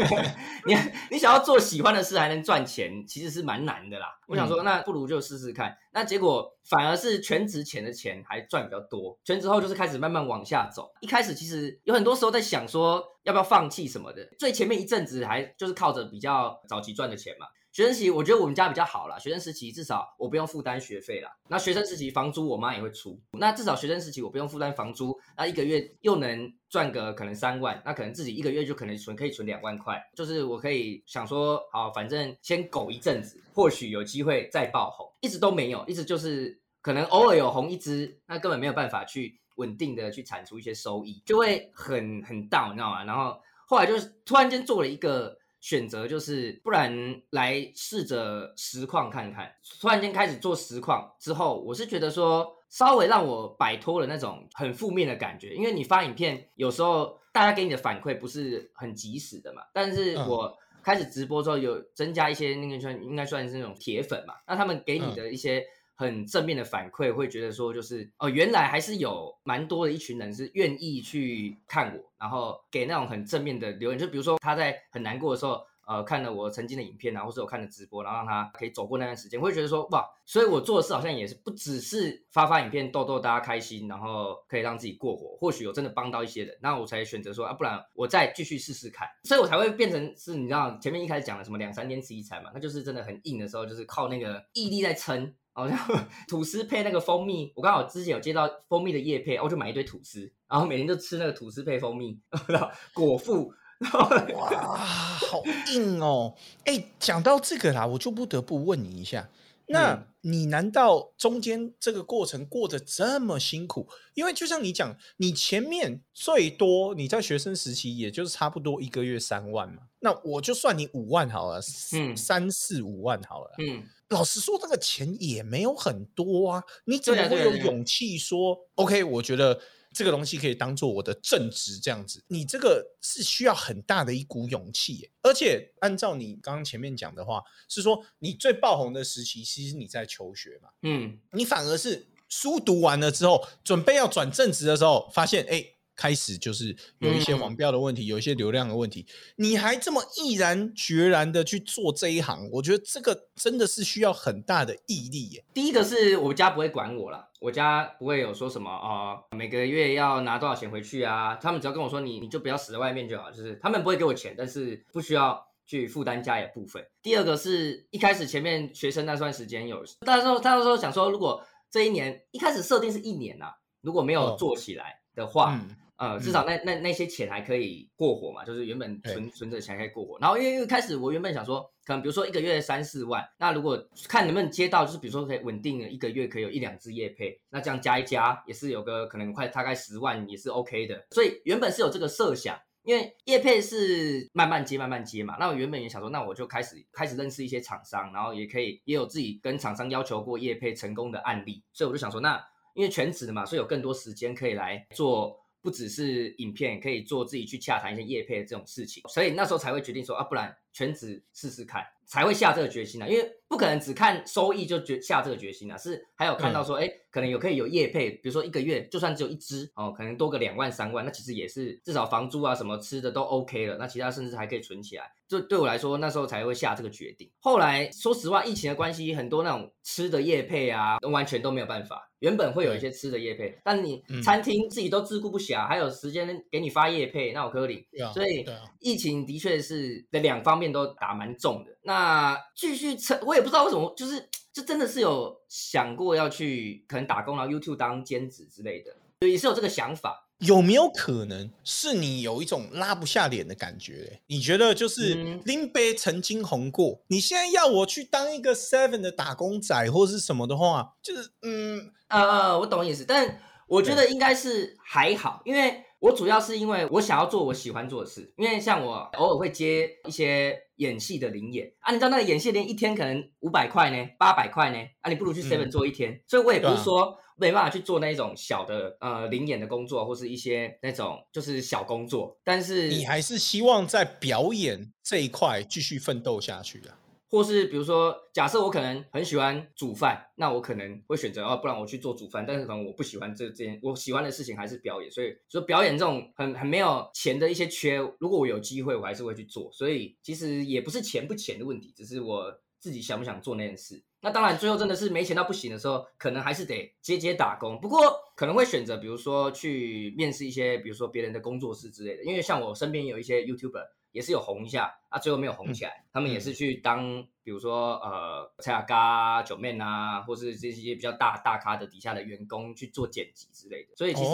[0.67, 0.75] 你
[1.11, 4.07] 你想要做喜欢的事还能赚钱，其实是蛮难的啦。
[4.27, 5.75] 我想说，那不如就试试看。
[5.93, 10.91] 那结果反而是全职前的钱还赚比较多，全职后就是开始慢慢往下走。
[10.99, 14.27] 一开始其实有很多时候在想说，要不要放弃什么的。
[14.37, 17.47] 最前面一阵子还就是靠着比较早期赚的钱嘛。
[17.73, 21.35] 学生时期我觉得我们家比较好啦，学生时期至少我不用负担学费啦。
[21.47, 43.03] 那学生时期房租我妈也会出，那至少学生时期我不用负担房租，那一个月又能赚个可能三万，那可能自己一个月就可能存可以存两万块，就是我可以想说，好，反正先苟一阵子，或许有机会再爆红，一直都没有，一直就是可能偶尔有红一支，那根本没有办法去稳定的去产出一些收益，就会很很 down，你知道吗？
[43.03, 45.35] 然后后来就是突然间做了一个。
[45.63, 49.49] 选择就是，不然来试着实况看看。
[49.79, 55.55] 突然间开始做实况之后，我是觉得说，稍微让我摆脱了那种很负面的感觉。
[55.55, 59.61] 因为你发影片，有时候大家给你的反馈不是很及时的嘛。
[59.73, 64.33] 但是我开始直播之后，有增加一些那个算应该算是那种铁粉嘛。
[64.45, 65.65] 那他们给你的一些。
[65.95, 73.99] 很正面的反馈，会觉得说就是哦，原来还是有蛮多的一群人是愿意去看我，然后给那种很正面的留言。
[73.99, 95.33] 就比如说他在很难过的时候，呃，看了我曾经的影片，然后是我看的直播，然后让他可以走过那段时间，会觉得说哇，所以我做的事好像也是不只是发发影片逗逗大家开心，然后可以让自己过活，或许有真的帮到一些人，那我才选择说啊，不然我再继续试试看，所以我才会变成是你知道前面一开始讲的什么两三天吃一餐嘛，那就是真的很硬的时候，就是靠那个毅力在撑。
[95.53, 103.53] 好像吐司配那个蜂蜜，我刚好之前有接到蜂蜜的叶配，我就买一堆吐司，然后每天就吃那个吐司配蜂蜜，然后果腹。
[103.91, 106.33] 哇，好硬哦！
[106.63, 109.27] 哎，讲到这个啦，我就不得不问你一下，
[109.67, 113.89] 那你难道中间这个过程过得这么辛苦？
[114.13, 121.59] 因为就像你讲，你前面最多你在学生时期，也就是差不多一个月三万嘛，那我就算你五万好了，
[121.91, 123.83] 嗯，三四五万好了，嗯。
[124.13, 129.03] 老实说，这个钱也没有很多啊，你怎么会有勇气说 OK？
[129.03, 129.59] 我觉得
[129.93, 132.23] 这个东西可以当做我的正职这样子。
[132.27, 145.65] 你这个是需要很大的一股勇气，而且按照你刚刚前面讲的话，是说你最爆红的时期，其实你在求学嘛，嗯，你反而是书读完了之后，准备要转正职的时候，发现哎。
[145.95, 155.43] 开始就是有一些黄标的问题，有一些流量的问题，你还这么毅然决然的去做这一行，我觉得这个真的是需要很大的毅力耶。
[155.53, 166.83] 第一个是我家不会管我了，我家不会有说什么啊，每个月要拿多少钱回去啊，他们只要跟我说你你就不要死在外面就好，就是他们不会给我钱，但是不需要去负担家里的部分。
[167.03, 175.59] 第二个是一开始前面学生那段时间有，那时候他时候想说，如果这一年一开始设定是一年呐，如果没有做起来的话。
[176.03, 180.19] 呃，至少那那那些钱还可以过活嘛，就是原本存存着钱可以过活。
[180.19, 191.07] 然后因为因为开始我原本想说，可能比如说一个月三四万，那如果看能不能接到，就是比如说可以稳定的一个月可以有一两支业配，那这样加一加也是有个可能快大概十万也是 OK 的。
[191.11, 195.37] 所以原本是有这个设想，因为业配是慢慢接慢慢接嘛。
[195.39, 205.41] 那我原本也想说，那我就开始开始认识一些厂商，然后也可以也有自己跟厂商要求过业配成功的案例，所以我就想说，那因为全职的嘛，所以有更多时间可以来做。
[205.63, 225.11] 不只是影片，可以做自己去洽谈一些业配的这种事情，所以那时候才会决定说啊，不然全职试试看，才会下这个决心啊，因为不可能只看收益就决下这个决心啊，是还有看到说，哎，可能有可以有业配，比如说一个月就算只有一支哦，可能多个两万三万，那其实也是至少房租啊什么吃的都 OK 了，那其他甚至还可以存起来。
[225.27, 227.29] 就对我来说，那时候才会下这个决定。
[227.39, 232.09] 后来说实话，疫情的关系，很多那种吃的业配啊，完全都没有办法。
[232.19, 237.85] 原本会有一些吃的业配，但你餐厅自己都自顾不暇，还有时间给你发业配，那我可以。
[238.13, 238.45] 所以
[238.79, 241.71] 疫情的确是的两方面都打蛮重的。
[241.81, 250.19] 那继续撑，我也不知道为什么，就是就真的是有想过要去可能打工，然后 YouTube 当兼职之类的，也是有这个想法。
[250.39, 254.19] 有没有可能是你有一种拉不下脸的感觉？
[254.27, 255.13] 你觉得就是
[255.45, 277.17] 林北曾经红过，你现在要我去当一个 Seven 的打工仔或是什么的话，就是嗯呃，我懂意思，但我觉得应该是还好，因为我主要是因为我想要做我喜欢做的事，因为像我偶尔会接一些演戏的灵演啊，你知道那个演戏连一天可能五百块呢，八百块呢，啊，你不如去 Seven 做一天，所以我也不是说。
[277.35, 286.95] 没办法去做那一种小的呃灵演的工作，或是一些那种就是小工作，但是你还是希望在表演这一块继续奋斗下去啊。
[287.33, 292.45] 或是比如说，假设我可能很喜欢煮饭，那我可能会选择哦，不然我去做煮饭。
[292.47, 299.71] 但是可能我不喜欢这这件，我喜欢的事情还是表演，所以说表演这种很很没有钱的一些缺，如果我有机会，我还是会去做。
[299.73, 302.59] 所以其实也不是钱不钱的问题，只是我。
[302.83, 304.03] 自己想不想做那件事。
[304.19, 307.79] 那当然，最后真的是没钱到不行的时候，可能还是得接接打工。
[307.79, 308.01] 不过
[308.35, 312.25] 可能会选择，比如说去面试一些，比如说别人的工作室之类的。
[312.25, 323.89] 因为像我身边有一些 YouTuber 也是有红一下啊，最后没有红起来，他们也是去当，比如说呃蔡雅嘎、九妹啊，或是这些比较大大咖的底下的员工去做剪辑之类的。
[323.97, 324.31] 所以其实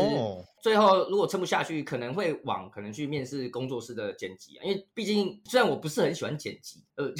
[0.62, 7.12] 最后如果撑不下去，可能会往可能去面试工作室的剪辑啊，因为毕竟虽然我不是很喜欢剪辑，呃。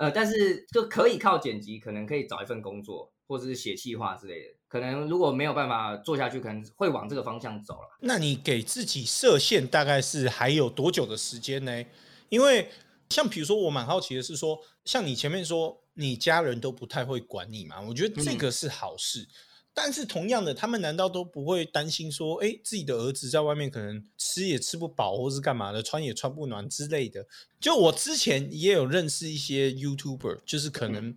[0.00, 4.54] 呃，但是就可以靠剪辑，可能可以找一份工作，或者是写企划之类的。
[4.70, 7.98] 可能如果没有办法做下去，可能会往这个方向走了。
[7.98, 11.84] 那你给自己设限大概是还有多久的时间呢？
[12.28, 12.70] 因为
[13.08, 19.26] 像比如说，我蛮好奇的是说，像你前面说你家人都不太会管你嘛，我觉得这个是好事。
[19.74, 27.26] 但是同样的，他们难道都不会担心说，哎，自己的儿子在外面可能吃也吃不饱，或是干嘛的，穿也穿不暖之类的？
[27.60, 31.16] 就我之前也有认识一些 YouTuber，就是可能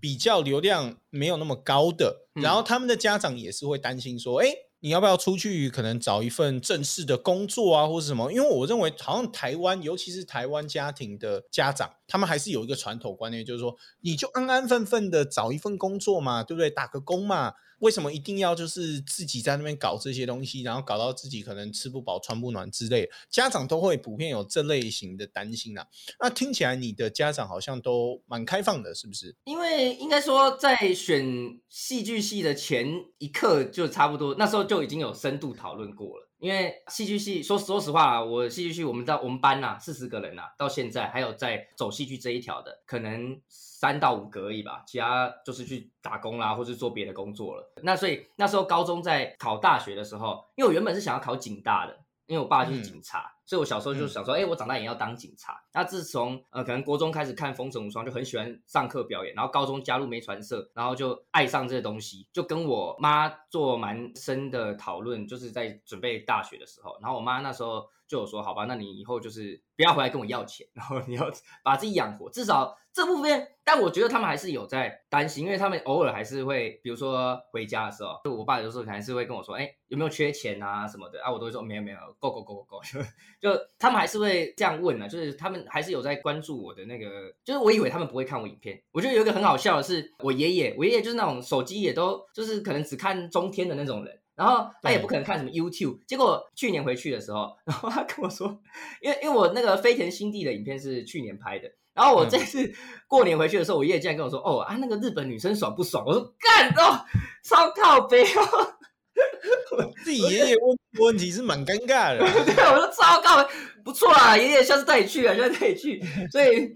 [0.00, 4.48] 比较流量没有那么高的，然后他们的家长也是会担心说，哎，
[4.80, 8.32] 你要不要出去可能找一份正式的工作啊，或者什么？
[8.32, 16.68] 因为我认为好像台湾，尤其是台湾家庭的家长，他们还是有一个传统观念，就是说，你就安安分分的找一份工作嘛，对不对？
[16.70, 17.54] 打个工嘛。
[17.82, 23.10] 为什么一定要就是自己在那边搞这些东西，然后搞到自己可能吃不饱穿不暖之类？
[23.28, 25.84] 家长都会普遍有这类型的担心啊。
[26.20, 29.34] 那听起来你的家长好像都蛮开放的，是不是？
[29.44, 31.26] 因为应该说在选
[31.68, 32.86] 戏剧系的前
[33.18, 36.28] 一刻就差不多，那时候就已经有深度讨论过了。
[36.38, 43.40] 因为戏剧系说说实话，我戏剧系我们到我们班呐四十个人呐，到现在还有在走戏剧这一条的，可能。
[43.82, 47.72] 三到五个而已吧，其他就是去打工啦，或是做别的工作了。
[47.82, 53.28] 那所以那时候高中在考大学的时候，因为我原本是想要考警大的，因为我爸就是警察。
[53.44, 55.60] 所以，我小时候就想说，哎，我长大也要当警察。
[55.74, 59.34] 那自从呃，可能国中开始看《封神无双》，就很喜欢上课表演。
[59.34, 66.96] 然后高中加入媒传社，然后就爱上这些东西，就跟我妈做蛮深的讨论，就是在准备大学的时候。
[67.02, 71.32] 然后我妈那时候就有说，好吧，那你以后就是不要回来跟我要钱，然后你要
[71.64, 73.48] 把自己养活，至少这部分。
[73.64, 81.32] 但我觉得他们还是有在担心，因为他们偶尔还是会，比如说回家的时候，就我爸有时候可能是会跟我说，哎，有没有缺钱啊什么的啊？
[81.32, 82.80] 我都会说没有没有，够够够够够。
[83.40, 88.82] 就他们还是会这样问呢，就是他们还是有在关注我的那个，就是我以为他们不会看我影片。
[88.90, 95.98] 我觉得有一个很好笑的是，我爷爷，我爷爷就是那种手机也都就是可能只看中天的那种人，然后他也不可能看什么 YouTube。
[96.06, 98.60] 结果去年回去的时候，然后他跟我说，
[99.00, 102.72] 因为因为我那个飞田新地的影片是去年拍的，然后我这次
[103.06, 106.04] 过年回去的时候，我爷爷竟然跟我说，哦啊那个日本女生爽不爽？
[106.06, 107.04] 我说干哦，
[107.44, 108.78] 超靠背哦。
[110.02, 113.46] 自己爷爷问问题是蛮尴尬的， 对，我说糟糕，
[113.84, 116.00] 不错啊，爷爷下次带你去啊，下次带你去。
[116.30, 116.72] 所以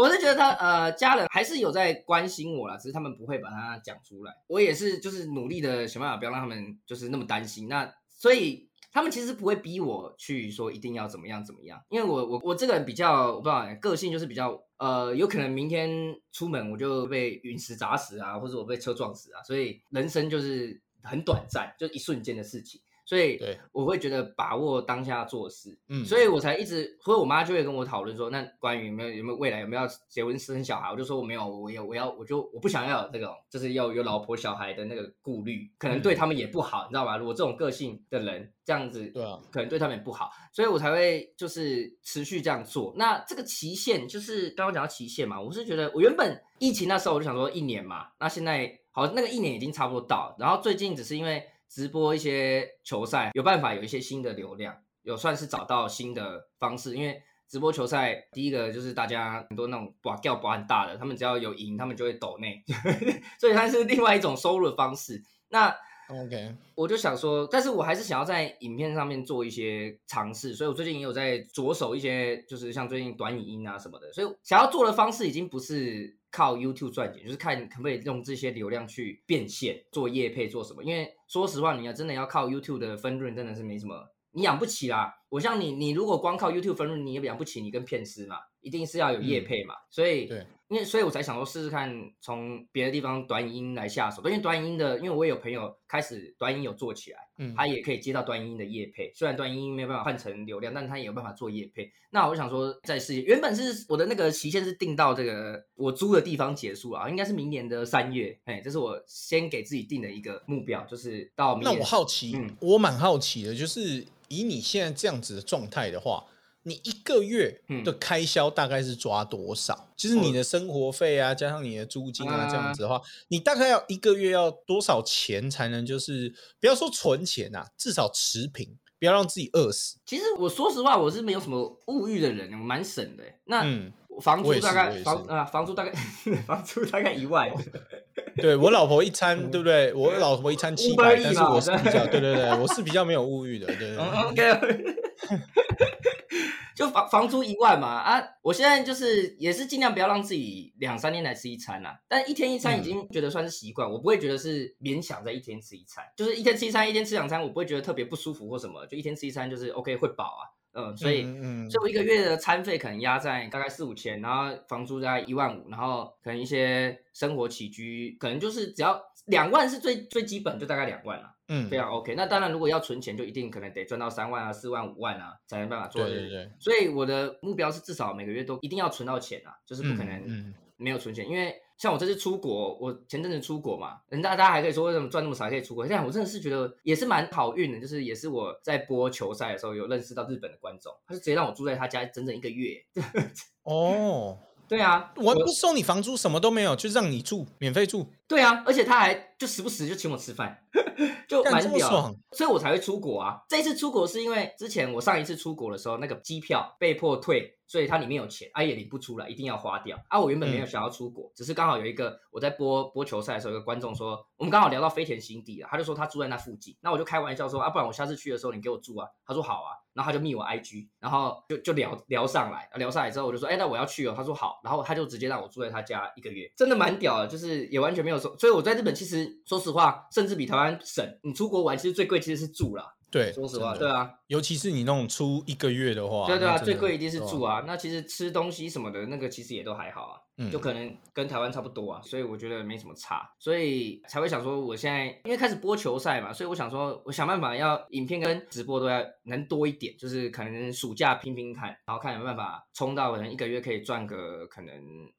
[0.00, 4.32] 我是觉得他呃家人还是有在关心我啦，只是他们不会把它讲出来。
[4.46, 7.68] 我也是就是努力的想办法不要让他们就是那么担心。
[7.68, 15.90] 那所以他们其实不会逼我去说一定要怎么样怎么样，因为我我我这个人比较我不知道个性就是比较呃有可能明天
[16.32, 20.80] 出门我就被陨石砸死啊，或者我被车撞死啊，所以人生就是。
[21.02, 22.78] 很短暂，就一瞬间的事情，
[23.10, 23.40] 所以
[23.72, 37.16] 我会觉得把握当下做事，嗯，所以我才一直，所以我妈就会跟我讨论说，那关于有没有有没有未来有没有要结婚生小孩，我就说我没有，我有我要我就我不想要有这种，就是要有老婆小孩的那个顾虑，可能对他们也不好，你知道吗？
[37.16, 42.94] 如果这种个性的人这样子，对啊，可能对他们也不好，所以我才会就是持续这样做。
[42.96, 48.72] 那这个期限就是刚刚讲到期限嘛，我是觉得我原本疫情那时候我就想说一年嘛，那现在。
[48.92, 51.40] 好，那个一年已经差不多到，然后最近只是因为
[51.70, 56.96] 直播一些球赛，有办法有一些新的流量，有算是找到新的方式。
[56.96, 62.62] 因为直播球赛，第一个就是大家很多那种把掉把很大的，他们只要有赢，他们就会抖内，
[63.38, 65.22] 所以它是另外一种收入的方式。
[65.48, 65.74] 那
[66.08, 80.82] OK，我就想说，但是我还是想要在影片上面做一些尝试，所以我最近也有在着手一些，就是像最近短影音啊什么的，所以想要做的方式已经不是靠 YouTube 赚钱，就是看可不可以用这些流量去变现，做业配做什么。
[80.84, 85.14] 因为说实话，你要真的要靠 YouTube 的分润，真的是没什么，你养不起啦。
[85.28, 90.46] 我像你，你如果光靠 YouTube 分润，你也养不起你跟骗师嘛，一定是要有业配嘛，所以对。
[90.68, 94.22] 因为所以，我才想说试试看从别的地方短影音来下手。
[94.22, 99.10] 因为短影音的，因为我也有朋友开始短音有做起来，嗯，他也可以接到短影音的业配。
[99.12, 101.90] 虽然短影音没有办法换成流量，但他也有办法做业配。
[102.10, 108.38] 那我想说再试原本是我的那个期限是定到这个我租的地方结束啊，应该是明年的三月。
[108.44, 111.74] 哎，这是我先给自己定的一个目标，就是到明年。
[111.74, 116.24] 那我好奇，我蛮好奇的，就是以你现在这样子的状态的话。
[116.62, 119.88] 你一个月嗯的开销大概是抓多少？
[119.96, 129.98] 就是你的生活费啊，加上你的租金啊，嗯这样子的话，你大概要一个月要多少钱才能就是不要说存钱啊，至少持平，不要让自己饿死。
[130.04, 133.40] 其实我说实话，我是没有什么物欲的人，我蛮省的欸。
[133.44, 135.92] 那嗯，房租大概房啊，房租大概
[136.46, 137.50] 房租大概一万，
[138.36, 139.92] 对我老婆一餐，对不对？
[139.94, 144.84] 我老婆一餐七百但是我是比较，对对对，我是比较没有物欲的，对对 OK，
[146.76, 148.22] 就房房租一万嘛啊！
[148.40, 160.42] 我现在就是也是尽量不要让自己两三天来吃一餐啦，但一天一餐已经觉得算是习惯，我不会觉得是勉强在一天吃一餐，就是一天吃一餐，一天吃两餐，我不会觉得特别不舒服或什么，就一天吃一餐就是 OK 会饱啊，
[160.72, 161.22] 嗯，所以。
[161.70, 171.34] 所以我一个月的餐费可能压在大概四五千，然后房租大概一万五，然后可能一些生活起居可能就是只要两万是最最基本，就大概两万了。
[171.48, 172.14] 嗯，非常 OK。
[172.14, 176.06] 那当然，如果要存钱，就一定可能得赚到三万啊、四万、五万啊，才能办法做。
[176.06, 181.28] 对对对，所以我的目标是至少每个月都一定要存到钱啊，就是不可嗯能嗯没有存钱。
[181.28, 192.76] 因为像我这次出国，我前阵子出国嘛，人家大家还可以说为什么赚那么少还可以出国，现在我真的是觉得也是蛮好运的，就是也是我在播球赛的时候有认识到日本的观众，他就直接让我住在他家整整一个月。
[193.64, 194.38] 哦，
[194.70, 200.56] 对啊，我不收你房租，什么都没有，就让你住，免费住，对啊，而且他还就时不时就请我吃饭，
[201.26, 202.14] 就干蛮爽。
[202.36, 203.40] 所以我才会出国啊。
[203.48, 209.98] 这一次出国是因为之前我上一次出国的时候，那个机票被迫退，所以它里面有钱，啊也领不出来，一定要花掉。
[210.08, 219.08] 啊，我原本没有嗯想要出国，只是刚好有一个我在播播球赛的时候，有个观众说，我们刚好聊到飞田新地啊，他就说他住在那附近，那我就开玩笑说，啊，不然我下次去的时候你给我住啊。
[219.26, 224.14] 他说好啊，然后他就密我 IG，然后就就聊聊上来，聊上来之后我就说，哎，那我要去哦。
[224.16, 231.04] 他说好，然后他就直接让我住在他家一个月，真的蛮屌的，就是也完全没有说，所以我在日本其实说实话，甚至比台湾省。
[231.22, 237.64] 你出国玩其实最贵其实是住啦，对，说实话，对啊，尤其是你那种出一个月的话，对啊对啊，最贵一定是住啊，啊。
[237.66, 254.72] 那其实吃东西什么的，那个其实也都还好啊，嗯就可能跟台湾差不多啊，所以我觉得没什么差，所以才会想说，我现在因为开始播球赛嘛，所以我想说，我想办法要影片跟直播都要能多一点，就是可能暑假拼拼看，然后看有没有办法冲到可能一个月可以赚个可能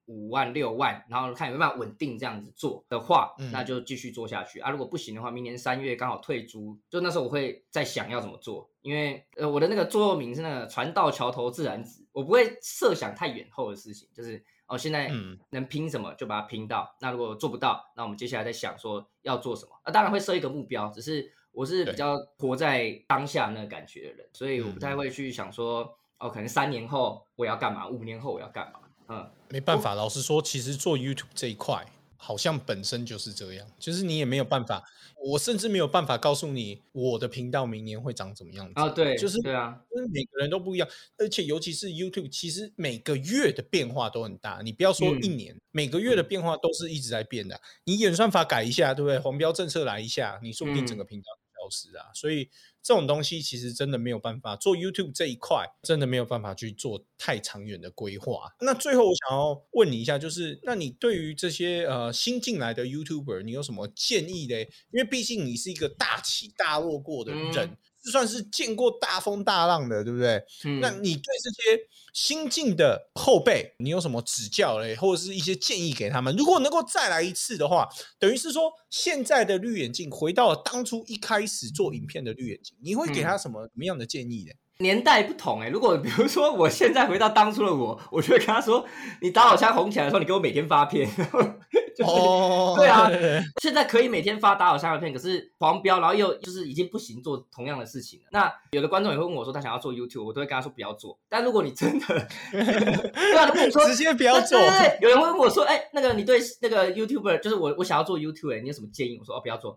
[0.06, 4.72] 五万六万，然后看有没有办法稳定这样子做的话，嗯那就继续做下去啊。
[4.72, 8.71] 如果不行的话，明年三月刚好退租，就那时候我会再想要怎么做。
[8.82, 16.96] 因为呃，我的那个座右铭是那个“船到桥头自然直”，我不会设想太远后的事情，就是哦，现在嗯能拼什么就把它拼到。
[17.00, 19.72] 那如果做不到，那我们接下来再想说要做什么。
[19.86, 28.80] 那当然会设一个目标，只是我是比较活在当下那个感觉的人，所以我不嗯太会去想说哦，可能三年后我要干嘛，五年后我要干嘛。
[29.08, 31.86] 嗯，没办法，老实说，其实做 YouTube 这一块，
[32.24, 34.88] 好像本身就是这样，就是你也没有办法，
[35.26, 38.74] 我甚至没有办法告诉你我的频道明年会长怎么样子。
[38.76, 44.62] 啊，对，就是对啊，就是每个人都不一样，而且尤其是 YouTube，其实每个月的变化都很大。
[44.64, 47.60] 你不要说嗯一年，每个月的变化都是一直在变的。
[47.86, 49.18] 你演算法改一下，对不对？
[49.18, 52.06] 黄标政策来一下，你说不定整嗯个频道就消失啊。
[52.14, 52.48] 所以
[52.84, 58.52] 这种东西其实真的没有办法做 YouTube 这一块，真的没有办法去做太长远的规划。
[58.62, 64.70] 那最后我想要问你一下，就是那你对于这些呃新进来的 YouTuber，你有什么建议嘞？
[64.92, 67.78] 因为毕竟你是一个大起大落过的人。
[68.10, 70.42] 算是见过大风大浪的，对不对？
[70.64, 71.80] 嗯，那你对这些
[72.14, 76.36] 新进的后辈，你有什么指教嘞，或者是一些建议给他们？
[76.36, 77.88] 如果能够再来一次的话，
[78.18, 84.54] 等于是说现在的绿眼镜回到了当初一开始做影片的绿眼镜，你会给他什么什么样的建议呢？
[84.80, 88.84] 年代不同哎、如果比如说我现在回到当初的我，我就会跟他说，
[89.22, 91.08] 你打火枪红起来的时候，你给我每天发片。
[92.04, 93.10] 就是哦对啊
[93.62, 98.26] 现在可以每天发打火枪的片，可是黄标，然后又 就是已经不行做同样的事情了。
[98.32, 101.18] 那有的观众也会问我说，他想要做 YouTube，我都会跟他说不要做。
[101.30, 102.06] 但如果你真的，
[102.52, 104.70] 对啊，如果你说直接不要做对。
[104.70, 109.18] 对对，有人会问我说，哎、那个你对那个 YouTuber，就是我我想要做 YouTube，、哎，你有什么建议？
[109.20, 109.76] 我说哦，不要做，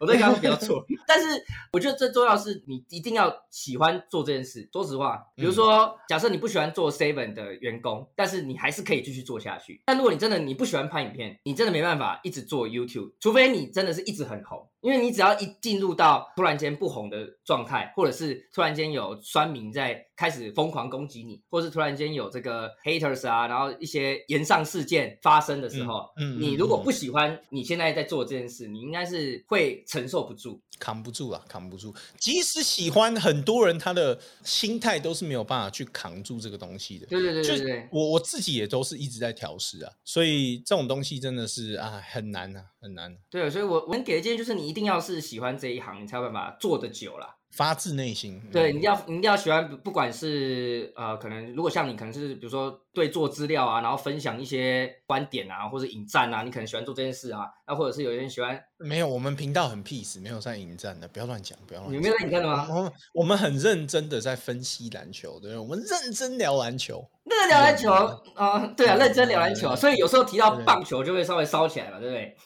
[0.00, 0.84] 我都会跟他说不要做。
[1.06, 1.42] 但是
[1.72, 4.68] 我觉得最重要的是你一定要喜欢做这件事。
[4.72, 9.80] 说实话，比如说，假设你不喜欢做 Seven 的员工，但是你还是可以继续做下去。
[9.86, 14.68] 但如果你真的你不喜欢拍影片，你真的没办法一直做 YouTube，除非你真的是一直很红。
[14.86, 30.62] 因为你只要一进入到突然间不红的状态，或者是突然间有酸民在开始疯狂攻击你，或是突然间有这个 haters 啊，然后一些延上事件发生的时候，嗯嗯你如果嗯不喜欢你现在在做这件事，你应该是会承受不住。
[30.78, 31.92] 扛不住啊，扛不住。
[32.18, 37.06] 即使喜欢，很多人他的心态都是没有办法去扛住这个东西的。
[37.06, 47.34] 对对对就对对，我我自己也都是一直在调试啊，所以这种东西真的是啊很难啊，很难，对，所以我我能给的建议就是，你一定要是喜欢这一行，你才有办法做得久啦。
[47.52, 48.42] 发自内心。
[48.52, 61.98] 对，嗯你要你一定要喜欢，不不管是呃，可能如果像你可能是比如说对做资料啊，然后分享一些观点啊，或者引战啊，你可能喜欢做这件事啊，那或者是有些人喜欢，没有，我们频道很 peace，没有在引战的，不要乱讲，不要乱讲。
[61.98, 62.66] 你没有在引战的吗？
[62.68, 65.56] 我们我们很认真的在分析篮球，对？
[65.56, 67.08] 我们认真聊篮球。
[67.24, 67.90] 认真聊篮球
[68.34, 72.36] 啊、对啊，认真聊篮球，所以有时候提到棒球就会稍微烧起来嘛，对不对？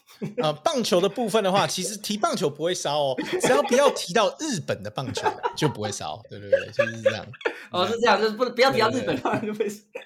[0.43, 7.27] 呃，棒球的部分的话，其实提棒球不会烧哦，只要不要提到日本的棒球就不会烧，对对对，就是这样。
[7.71, 9.53] 哦，是这样，就是不不要提到日本，棒球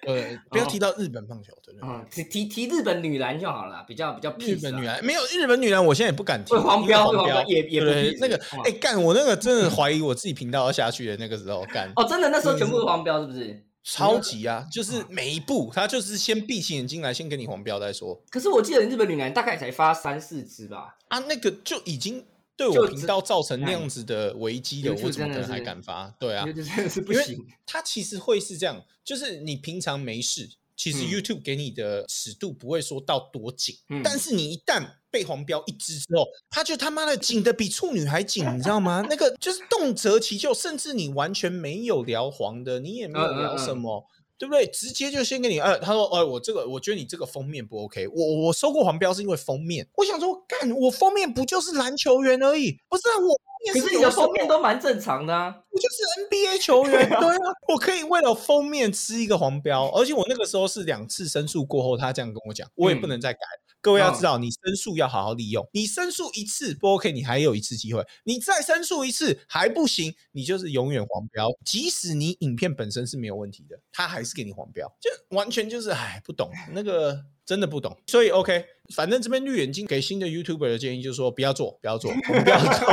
[0.07, 1.89] 呃，不要提到日本棒球，对对对。
[1.89, 7.81] 嗯，提提提日本女篮就好了，比较比较日本女篮没有日本女篮，我现在也不敢提，黄标黄标也也
[8.21, 11.91] 那个哇哎干，我那个真的怀疑我自己频道要下去的那个时候干。
[11.97, 13.65] 哦，真的那时候全部是黄标，是不是？
[13.85, 14.67] 超级啊！
[14.73, 21.19] 就是每一步，他就是先闭起眼睛来，先给你黄标再说可是我记得日本女篮大概才发三四支吧，啊。
[21.19, 22.25] 那个就已经
[22.57, 26.09] 对我频道造成那样子的危机了，我怎么可能还敢发？
[26.19, 27.39] 对啊真的是不行。
[27.67, 34.83] 他其实会是这样，就是你平常没事，其实嗯 YouTube 给你的尺度不会说到多紧，嗯但是你一旦
[35.15, 39.07] 被黄标一支之后，他就他妈的紧的比处女还紧，你知道吗？
[39.09, 44.05] 那个就是动辄其咎，甚至你完全没有聊黄的，你也没有聊嗯什么。
[44.37, 44.67] 对不对？
[44.67, 49.87] 直接就先给你，呃，他说，呃，我这个，我觉得你这个封面不 OK，我我收过黄标是因为封面。
[49.97, 52.77] 我想说，干，我封面不就是篮球员而已？
[52.89, 55.55] 不是啊，我封面可是你的封面都蛮正常的啊。
[55.71, 63.39] 我就是 NBA 球员，对啊，我可以为了封面吃一个黄标，而且我那个时候是两次申诉过后，他这样跟我讲，我也不能再改。
[63.85, 71.51] 各位要知道，你申诉要好好利用，你申诉一次不 OK，你还有一次机会，你再申诉一次还不行，你就是永远黄标。
[71.67, 77.23] 即使你影片本身是没有问题的，他还是给你黄标，就完全就是哎不懂 那个。
[77.47, 78.65] 真的不懂，所以 OK，
[78.95, 82.89] 反正这边绿眼睛给新的 YouTuber 的建议就是说，不要做，不要做， 我们不要做。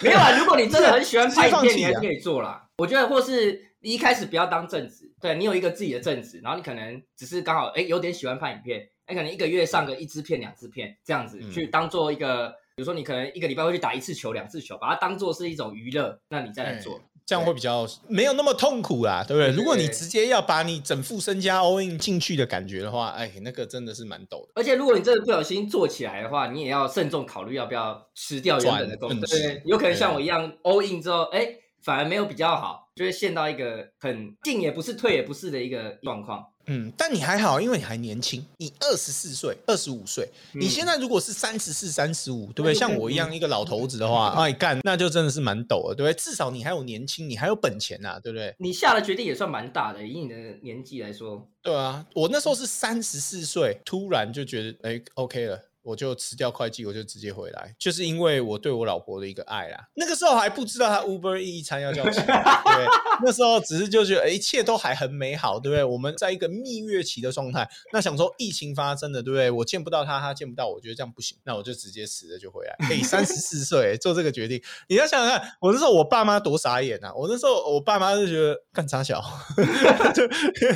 [0.00, 2.68] 没有啊，如果你真的很喜欢拍 影片，你还是可以做啦。
[2.78, 17.00] 我觉得，或是你一开始不要当正职，对你有一个自己的正职，然后你可能只是刚好哎有点喜欢拍影片，哎可能一个月上个一支片、两支片这样子，嗯去当做一个，比如说你可能一个礼拜会去打一次球、两次球，把它当做是一种娱乐，那你再来做。
[17.24, 19.50] 这样会比较没有那么痛苦啦，对不对？
[19.50, 24.52] 如果你直接要把你整副身家 all in 进去的感觉的话，哎，那个真的是蛮陡的。
[24.54, 29.26] 而且如果你真的不小心做起来的话，你也要慎重考虑要不要吃掉原本的工资。
[29.26, 31.48] 对，有可能像我一样 all in 之后，哎，
[31.82, 36.46] 反而没有比较好，就会陷到一个很进也不是退也不是的一个状况。
[36.66, 42.74] 嗯，但你还好，因为你还年轻，你二十四岁、二十五岁，嗯你现在如果是三十四、三十五，对不对？
[42.74, 46.14] 像我一样一个老头子的话，哎干，那就真的是蛮陡了，对不对？
[46.14, 48.54] 至少你还有年轻，你还有本钱呐、对不对？
[48.58, 51.48] 你下的决定也算蛮大的，以你的年纪来说。
[51.62, 55.60] 对啊，我那时候是三十四岁，突然就觉得哎，OK 了。
[55.86, 59.86] 我就辞掉会计，我就直接回来，就是因为我对我老婆的一个爱啦。
[59.94, 62.86] 那个时候还不知道他 Uber 一餐要叫钱，对，
[63.24, 65.84] 那时候只是就觉得、一切都还很美好，对不对？
[65.84, 69.48] 我们在一个蜜月期的状态，那想说疫情发生了，对不对？
[69.48, 72.74] 我见不到她，她见不到我，觉得这样不行，那我就直接辞了就回来。
[72.90, 77.12] 哎，三十四岁做这个决定，你要想想看，我那时候我爸妈多傻眼啊！
[77.14, 79.22] 我那时候我爸妈就觉得干啥小，
[80.12, 80.26] 就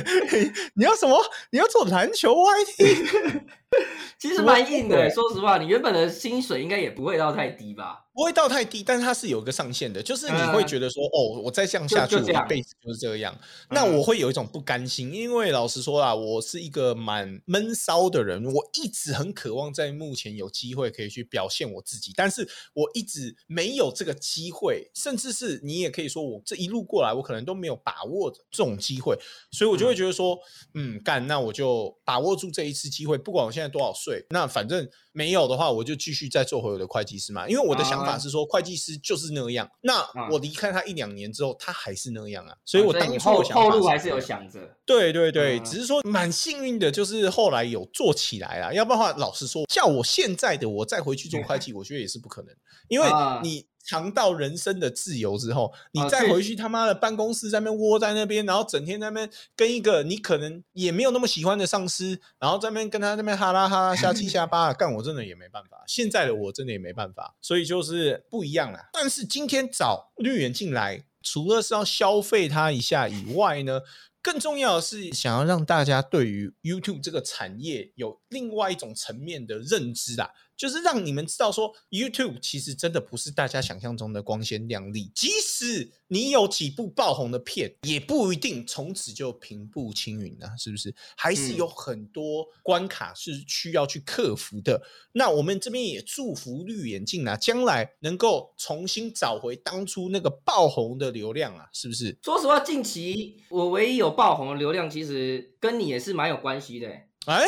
[0.75, 1.21] 你要什么？
[1.51, 3.41] 你要做篮球 YT？
[4.19, 8.05] 其实蛮硬的，对说实话，你原本的薪水应该也不会到太低吧？
[8.13, 13.33] 不会到太低，但是它是有个上限的，就是你会觉得说，哦，我再这样下去，我一辈子就是这样。
[13.69, 29.17] 那我会有一种不甘心，因为老实说啦，我是一个蛮闷骚的人，我一直很渴望在目前有机会可以去表现我自己，但是我一直没有这个机会，甚至是你也可以说，我这一路过来，我可能都没有把握这种机会，
[29.51, 30.37] 所以我就会觉得说，
[30.73, 39.69] 嗯，干，那我就把握住这一次机会，不管我现在多少岁，那反正没有的话，我就继续再做回我的会计师嘛，因为我的想法啊是说，会计师就是那样。
[39.81, 44.59] 那啊我离开他一两年之后，他还是那样啊，所以我当初后的想法后路还是有想着。
[44.85, 48.73] 对对对，嗯只是说蛮幸运的，就是后来有做起来啊。
[48.73, 52.55] 要不然的话，老实说，像我现在的我再回去做会计， 我觉得也是不可能，
[52.87, 65.83] 因为啊你尝到人生的自由之后，你再回去他妈的办公室在那边窝在那边，然后整天在那边跟一个你可能也没有那么喜欢的上司，然后在那边跟他那边哈拉哈拉瞎七瞎八，干我真的也没办法。
[65.87, 68.79] 现在的我真的也没办法，所以就是不一样了。
[68.93, 73.81] 但是今天找绿源进来，除了是要消费他一下以外呢，
[74.21, 80.31] 更重要的是想要让大家对于 YouTube 这个产业有另外一种层面的认知啦。
[80.61, 85.11] 就是让你们知道说，YouTube 其实真的不是大家想象中的光鲜亮丽。
[85.15, 90.93] 即使你有几部爆红的片，也不一定从此就平步青云啊，是不是？
[91.17, 94.79] 还是有很多关卡是需要去克服的。
[95.13, 102.15] 那我们这边也祝福绿眼镜啊，将来能够重新找回当初那个爆红的流量啊，是不是？
[102.21, 106.87] 说实话，近期我唯一有爆红的流量，其实跟你也是蛮有关系的。
[107.25, 107.45] 哎，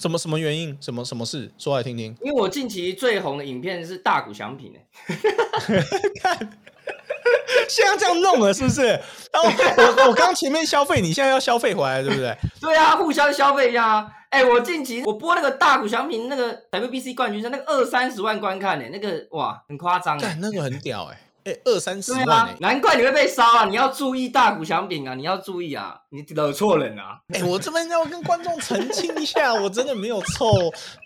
[0.00, 0.74] 什么什么原因？
[0.80, 1.52] 什么什么事？
[1.58, 2.16] 说来听听。
[2.22, 4.82] 因为我近期最红的影片是大股奖品哎，
[6.22, 6.38] 看，
[7.68, 8.86] 现在这样弄了是不是？
[8.86, 12.34] 然后我我刚前面消费，你现在要消费回来，对不对？
[12.62, 14.10] 对啊，互相消费一下啊。
[14.30, 21.20] 哎，我近期我播那个大股奖品那个 WBC 冠军赛，那个二三十万观看呢，那个哇，很夸张哎，那个很屌哎。
[21.44, 23.64] 哎，二三十万，难怪你会被烧啊！
[23.64, 25.14] 你要注意大股祥饼啊！
[25.14, 25.98] 你要注意啊！
[26.10, 27.18] 你惹错人啊！
[27.28, 30.46] 哎，我这边要跟观众澄清一下，我真的没有凑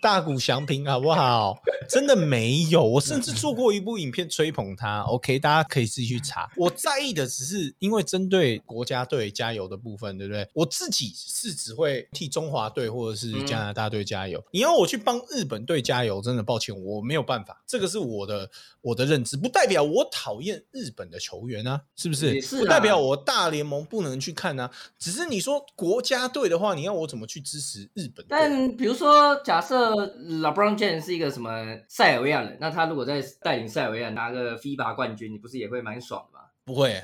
[0.01, 1.57] 大股祥平，好不好？
[1.89, 5.01] 真的没有，我甚至做过一部影片吹捧他。
[5.03, 6.51] OK，大家可以自己去查。
[6.57, 10.45] 我在意的只是因为针对国家队加油的部分，对不对？
[10.53, 14.43] 我自己是只会替中华队或者是加拿大队加油。
[14.51, 17.61] 你要我去帮日本队加油，真的抱歉，我没有办法。
[17.65, 18.49] 这个是我的
[18.81, 20.34] 我的认知，不代表我讨。
[20.35, 22.41] 讨厌日本的球员啊，是不是？
[22.57, 24.69] 不代表我大联盟不能去看啊。
[24.99, 28.25] 只是你说国家队的话，你要我怎么去支持日本？
[28.27, 31.49] 但比如说，假设 LeBron James 是一个什么
[31.87, 36.43] 塞尔维亚人，那他如果在带领塞尔维亚拿个 FIBA 冠军，你不是也会蛮爽的吗？
[36.65, 37.01] 不会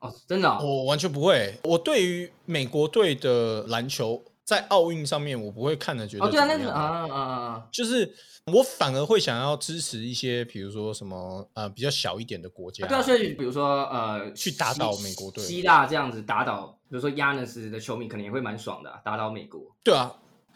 [0.00, 1.54] 哦，真的，我完全不会。
[1.62, 8.12] 我对于美国队的篮球在奥运上面，我不会看的觉得哦，对啊，那个啊啊啊，就是。
[8.46, 19.60] 我反而会想要支持一些，比如说什么呃比较小一点的国家，对啊，所以比如说呃去打倒美国队，希腊这样子打倒，比如说亚纳斯的球迷可能也会蛮爽的，打倒美国。
[19.84, 20.12] 对啊，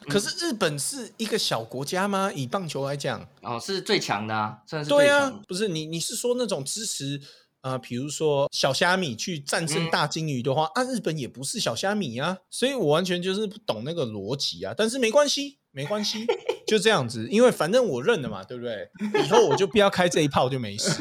[0.09, 2.32] 可是日本是一个小国家吗？
[2.34, 7.20] 以棒球来讲，哦，是最强的啊，算是对啊，不是你你是说那种支持
[7.61, 15.59] 呃，比如说小虾米去战胜大金鱼的话，啊，日本也不是小虾米啊，所以我完全就是不懂那个逻辑啊，但是没关系。
[15.76, 16.24] 没关系，
[16.66, 18.88] 就这样子，因为反正我认了嘛，对不对？
[19.24, 20.92] 以后我就不要开这一炮就没事。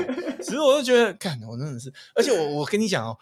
[0.41, 3.17] 只是我就觉得，干，我真的是，而且我我跟你讲哦。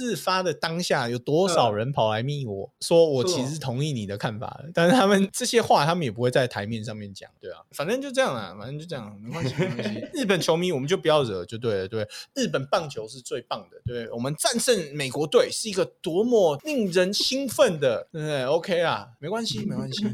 [0.00, 10.06] 事发的当下，有多少人跑来密我说我其实同意你的看法的，但是他们这些话他们也不会在台面上面讲，对啊，反正就这样啊，反正就这样，没关系，没关系。
[10.14, 12.06] 日本球迷我们就不要惹，就对了，对。
[12.32, 20.06] 日本棒球是最棒的，对，我们战胜美国队是一个多么令人兴奋的，对不对？OK 啦，没关系，没关系，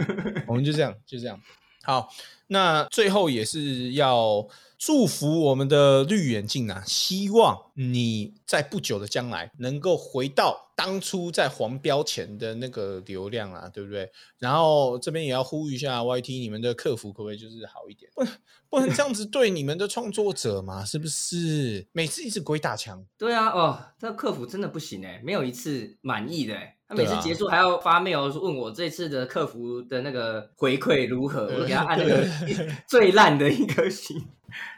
[0.46, 1.38] 我们就这样，就这样。
[1.84, 2.08] 好，
[2.46, 4.46] 那最后也是要。
[4.76, 6.82] 祝福我们的绿眼镜啊！
[6.84, 14.10] 希望你在不久的将来能够回到当初在黄标前的那个流量啊，对不对？
[14.38, 18.10] 然后这边也要呼吁一下 YT，你们的客服可不可以就是好一点？
[18.14, 18.26] 不，
[18.68, 20.84] 不能这样子对你们的创作者嘛？
[20.84, 21.86] 是不是？
[21.92, 23.02] 每次一直鬼打墙。
[23.16, 26.72] 对啊，哦，这客服真的不行哎，没有一次满意的哎。
[26.86, 32.43] 他每次结束还要发 mail 问我这次的客服的那个回馈如何，我给他按那个
[32.86, 34.33] 最烂的一颗星。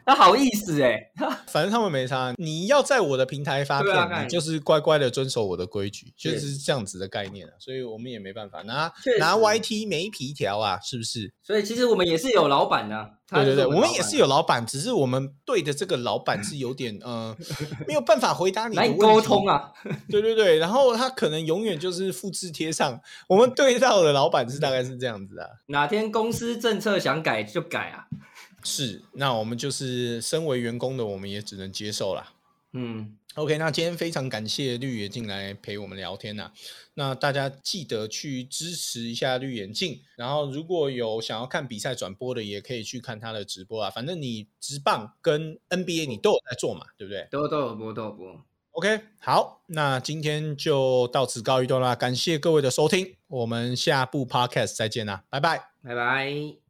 [0.06, 1.10] 那好意思哎，
[1.48, 2.32] 反正他们没差。
[2.36, 7.52] 你要在我的平台发片，就是乖乖的遵守我的规矩，就是这样子的概念啊。
[7.58, 11.32] 所以我们也没办法拿拿 YT 没皮条啊，是不是？
[11.42, 13.10] 所以其实我们也是有老板的。
[13.28, 17.36] 对对对，我们也是有老板，只是我们对的这个老板是有点呃
[17.88, 19.72] 没有办法回答你难沟通啊。
[20.08, 23.00] 对对对，然后他可能永远就是复制贴上。
[23.26, 25.48] 我们对到的老板是大概是这样子啊。
[25.66, 28.06] 哪天公司政策想改就改啊。
[28.66, 32.32] 是，那我们就是身为员工的，我们也只能接受啦。
[32.72, 36.50] 嗯，OK，那今天非常感谢绿眼镜来陪我们聊天呐。
[36.94, 43.88] 那大家记得去支持一下绿眼镜，然后如果有想要看比赛转播的，也可以去看他的直播啊。
[43.88, 47.28] 反正你直棒跟 NBA 你都有在做嘛，对不对？
[47.30, 48.44] 都都有播，都有播。
[48.72, 56.65] OK，好，那今天就到此告一段落，感谢各位的收听，我们下部 Podcast 再见啦，拜拜，拜拜。